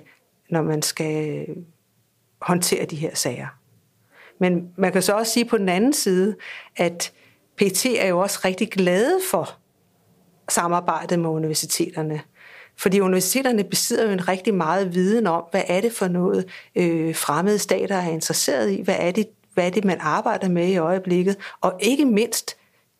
når 0.49 0.62
man 0.62 0.82
skal 0.82 1.45
håndtere 2.41 2.86
de 2.86 2.95
her 2.95 3.15
sager. 3.15 3.47
Men 4.39 4.69
man 4.78 4.91
kan 4.91 5.01
så 5.01 5.13
også 5.13 5.32
sige 5.32 5.45
på 5.45 5.58
den 5.58 5.69
anden 5.69 5.93
side, 5.93 6.36
at 6.75 7.13
PT 7.58 7.86
er 7.86 8.08
jo 8.08 8.19
også 8.19 8.39
rigtig 8.45 8.69
glade 8.69 9.19
for 9.32 9.49
samarbejdet 10.49 11.19
med 11.19 11.30
universiteterne. 11.30 12.21
Fordi 12.77 12.99
universiteterne 12.99 13.63
besidder 13.63 14.05
jo 14.05 14.11
en 14.11 14.27
rigtig 14.27 14.53
meget 14.53 14.95
viden 14.95 15.27
om, 15.27 15.43
hvad 15.51 15.63
er 15.67 15.81
det 15.81 15.91
for 15.91 16.07
noget, 16.07 16.45
øh, 16.75 17.15
fremmede 17.15 17.59
stater 17.59 17.95
er 17.95 18.09
interesseret 18.09 18.71
i, 18.71 18.81
hvad 18.81 18.95
er, 18.99 19.11
det, 19.11 19.27
hvad 19.53 19.65
er 19.65 19.69
det, 19.69 19.85
man 19.85 19.97
arbejder 20.01 20.49
med 20.49 20.67
i 20.67 20.77
øjeblikket, 20.77 21.35
og 21.61 21.73
ikke 21.79 22.05
mindst 22.05 22.57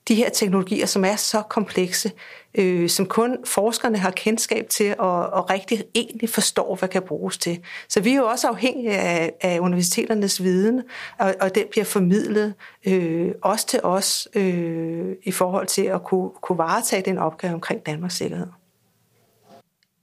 de 0.08 0.16
her 0.16 0.30
teknologier, 0.30 0.86
som 0.86 1.06
er 1.06 1.16
så 1.16 1.42
komplekse, 1.42 2.12
øh, 2.56 2.90
som 2.90 3.06
kun 3.06 3.38
forskerne 3.46 3.98
har 3.98 4.12
kendskab 4.12 4.70
til 4.70 4.96
og, 4.98 5.28
og 5.28 5.50
rigtig 5.50 5.84
egentlig 5.96 6.30
forstår, 6.30 6.76
hvad 6.76 6.90
kan 6.90 7.02
bruges 7.02 7.38
til. 7.38 7.60
Så 7.90 8.02
vi 8.02 8.12
er 8.12 8.16
jo 8.16 8.26
også 8.26 8.48
afhængige 8.48 8.98
af, 8.98 9.34
af 9.42 9.60
universiteternes 9.60 10.44
viden, 10.44 10.82
og, 11.20 11.36
og 11.42 11.56
den 11.56 11.64
bliver 11.72 11.86
formidlet 11.86 12.54
øh, 12.88 13.32
også 13.42 13.68
til 13.68 13.80
os 13.84 14.28
øh, 14.36 15.16
i 15.24 15.32
forhold 15.32 15.68
til 15.68 15.84
at 15.84 16.04
kunne, 16.04 16.30
kunne 16.42 16.58
varetage 16.58 17.02
den 17.02 17.18
opgave 17.18 17.54
omkring 17.54 17.86
Danmarks 17.86 18.16
sikkerhed. 18.16 18.48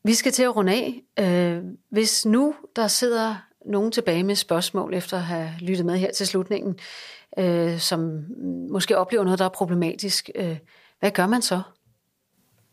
Vi 0.04 0.14
skal 0.14 0.32
til 0.32 0.42
at 0.42 0.56
runde 0.56 0.72
af. 0.72 1.02
Øh, 1.18 1.62
hvis 1.90 2.26
nu 2.26 2.54
der 2.76 2.88
sidder 2.88 3.36
nogen 3.66 3.92
tilbage 3.92 4.24
med 4.24 4.34
spørgsmål 4.34 4.94
efter 4.94 5.16
at 5.16 5.22
have 5.22 5.50
lyttet 5.60 5.86
med 5.86 5.98
her 5.98 6.12
til 6.12 6.26
slutningen, 6.26 6.78
øh, 7.38 7.78
som 7.78 8.24
måske 8.70 8.98
oplever 8.98 9.24
noget, 9.24 9.38
der 9.38 9.44
er 9.44 9.48
problematisk, 9.48 10.30
øh, 10.34 10.56
hvad 11.00 11.10
gør 11.10 11.26
man 11.26 11.42
så? 11.42 11.60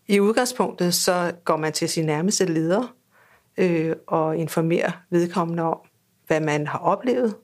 I 0.07 0.19
udgangspunktet 0.19 0.93
så 0.93 1.31
går 1.43 1.57
man 1.57 1.73
til 1.73 1.89
sin 1.89 2.05
nærmeste 2.05 2.45
leder 2.45 2.95
øh, 3.57 3.95
og 4.07 4.37
informerer 4.37 4.91
vedkommende 5.09 5.63
om, 5.63 5.79
hvad 6.27 6.41
man 6.41 6.67
har 6.67 6.79
oplevet. 6.79 7.35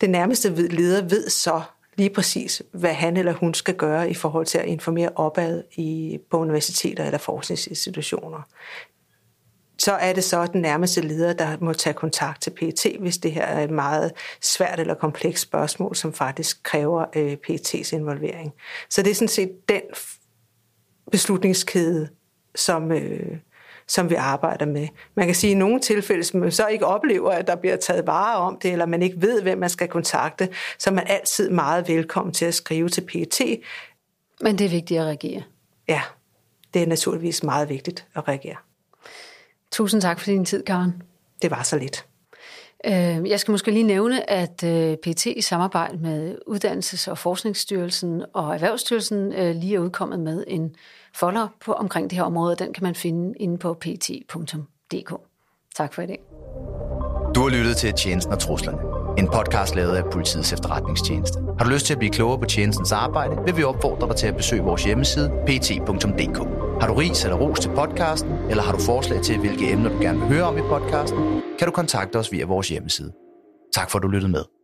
Den 0.00 0.10
nærmeste 0.10 0.68
leder 0.68 1.02
ved 1.02 1.28
så 1.28 1.62
lige 1.96 2.10
præcis, 2.10 2.62
hvad 2.72 2.94
han 2.94 3.16
eller 3.16 3.32
hun 3.32 3.54
skal 3.54 3.74
gøre 3.74 4.10
i 4.10 4.14
forhold 4.14 4.46
til 4.46 4.58
at 4.58 4.64
informere 4.64 5.10
opad 5.14 5.62
i, 5.76 6.18
på 6.30 6.38
universiteter 6.38 7.04
eller 7.04 7.18
forskningsinstitutioner 7.18 8.42
så 9.78 9.92
er 9.92 10.12
det 10.12 10.24
så 10.24 10.46
den 10.46 10.60
nærmeste 10.60 11.00
leder, 11.00 11.32
der 11.32 11.56
må 11.60 11.72
tage 11.72 11.94
kontakt 11.94 12.42
til 12.42 12.50
PET, 12.50 12.96
hvis 13.00 13.18
det 13.18 13.32
her 13.32 13.44
er 13.44 13.64
et 13.64 13.70
meget 13.70 14.12
svært 14.40 14.80
eller 14.80 14.94
komplekst 14.94 15.42
spørgsmål, 15.42 15.96
som 15.96 16.12
faktisk 16.12 16.62
kræver 16.62 17.04
øh, 17.16 17.36
PET's 17.48 17.94
involvering. 17.94 18.52
Så 18.90 19.02
det 19.02 19.10
er 19.10 19.14
sådan 19.14 19.28
set 19.28 19.68
den 19.68 19.82
beslutningskæde, 21.12 22.08
som, 22.54 22.92
øh, 22.92 23.36
som 23.86 24.10
vi 24.10 24.14
arbejder 24.14 24.66
med. 24.66 24.88
Man 25.14 25.26
kan 25.26 25.34
sige, 25.34 25.50
at 25.50 25.54
i 25.56 25.58
nogle 25.58 25.80
tilfælde, 25.80 26.24
som 26.24 26.40
man 26.40 26.52
så 26.52 26.66
ikke 26.66 26.86
oplever, 26.86 27.30
at 27.30 27.46
der 27.46 27.56
bliver 27.56 27.76
taget 27.76 28.06
vare 28.06 28.36
om 28.36 28.58
det, 28.62 28.72
eller 28.72 28.86
man 28.86 29.02
ikke 29.02 29.22
ved, 29.22 29.42
hvem 29.42 29.58
man 29.58 29.70
skal 29.70 29.88
kontakte, 29.88 30.48
så 30.78 30.90
er 30.90 30.94
man 30.94 31.06
altid 31.06 31.50
meget 31.50 31.88
velkommen 31.88 32.34
til 32.34 32.44
at 32.44 32.54
skrive 32.54 32.88
til 32.88 33.00
PET. 33.00 33.60
Men 34.40 34.58
det 34.58 34.64
er 34.64 34.70
vigtigt 34.70 35.00
at 35.00 35.06
reagere. 35.06 35.42
Ja, 35.88 36.02
det 36.74 36.82
er 36.82 36.86
naturligvis 36.86 37.42
meget 37.42 37.68
vigtigt 37.68 38.06
at 38.14 38.28
reagere. 38.28 38.56
Tusind 39.72 40.02
tak 40.02 40.20
for 40.20 40.26
din 40.26 40.44
tid, 40.44 40.62
Karen. 40.62 41.02
Det 41.42 41.50
var 41.50 41.62
så 41.62 41.78
lidt. 41.78 42.06
Øh, 42.86 43.30
jeg 43.30 43.40
skal 43.40 43.52
måske 43.52 43.70
lige 43.70 43.82
nævne, 43.82 44.30
at 44.30 44.64
øh, 44.64 44.96
PT 44.96 45.26
i 45.26 45.40
samarbejde 45.40 45.98
med 45.98 46.38
Uddannelses- 46.48 47.10
og 47.10 47.18
Forskningsstyrelsen 47.18 48.24
og 48.34 48.54
Erhvervsstyrelsen 48.54 49.32
øh, 49.32 49.56
lige 49.56 49.74
er 49.74 49.78
udkommet 49.78 50.20
med 50.20 50.44
en 50.46 50.74
folder 51.14 51.48
på 51.60 51.72
omkring 51.72 52.10
det 52.10 52.16
her 52.16 52.24
område. 52.24 52.56
Den 52.56 52.72
kan 52.72 52.82
man 52.82 52.94
finde 52.94 53.38
inde 53.38 53.58
på 53.58 53.74
pt.dk. 53.74 55.12
Tak 55.76 55.94
for 55.94 56.02
i 56.02 56.06
dag. 56.06 56.20
Du 57.34 57.40
har 57.40 57.48
lyttet 57.48 57.76
til 57.76 57.92
Tjenesten 57.92 58.32
og 58.32 58.38
Truslerne. 58.38 58.97
En 59.18 59.28
podcast 59.28 59.74
lavet 59.74 59.96
af 59.96 60.04
Politiets 60.12 60.52
Efterretningstjeneste. 60.52 61.38
Har 61.58 61.64
du 61.64 61.70
lyst 61.70 61.86
til 61.86 61.92
at 61.92 61.98
blive 61.98 62.12
klogere 62.12 62.38
på 62.38 62.44
tjenestens 62.44 62.92
arbejde, 62.92 63.36
vil 63.44 63.56
vi 63.56 63.62
opfordre 63.62 64.08
dig 64.08 64.16
til 64.16 64.26
at 64.26 64.36
besøge 64.36 64.62
vores 64.62 64.84
hjemmeside 64.84 65.30
pt.dk. 65.46 66.38
Har 66.80 66.88
du 66.88 66.94
ris 66.94 67.24
eller 67.24 67.36
ros 67.36 67.60
til 67.60 67.68
podcasten, 67.68 68.32
eller 68.50 68.62
har 68.62 68.72
du 68.72 68.78
forslag 68.80 69.22
til, 69.22 69.38
hvilke 69.38 69.72
emner 69.72 69.90
du 69.90 69.98
gerne 70.00 70.18
vil 70.18 70.28
høre 70.28 70.42
om 70.42 70.58
i 70.58 70.60
podcasten, 70.60 71.42
kan 71.58 71.66
du 71.68 71.72
kontakte 71.72 72.16
os 72.16 72.32
via 72.32 72.46
vores 72.46 72.68
hjemmeside. 72.68 73.12
Tak 73.74 73.90
for 73.90 73.98
at 73.98 74.02
du 74.02 74.08
lyttede 74.08 74.32
med. 74.32 74.57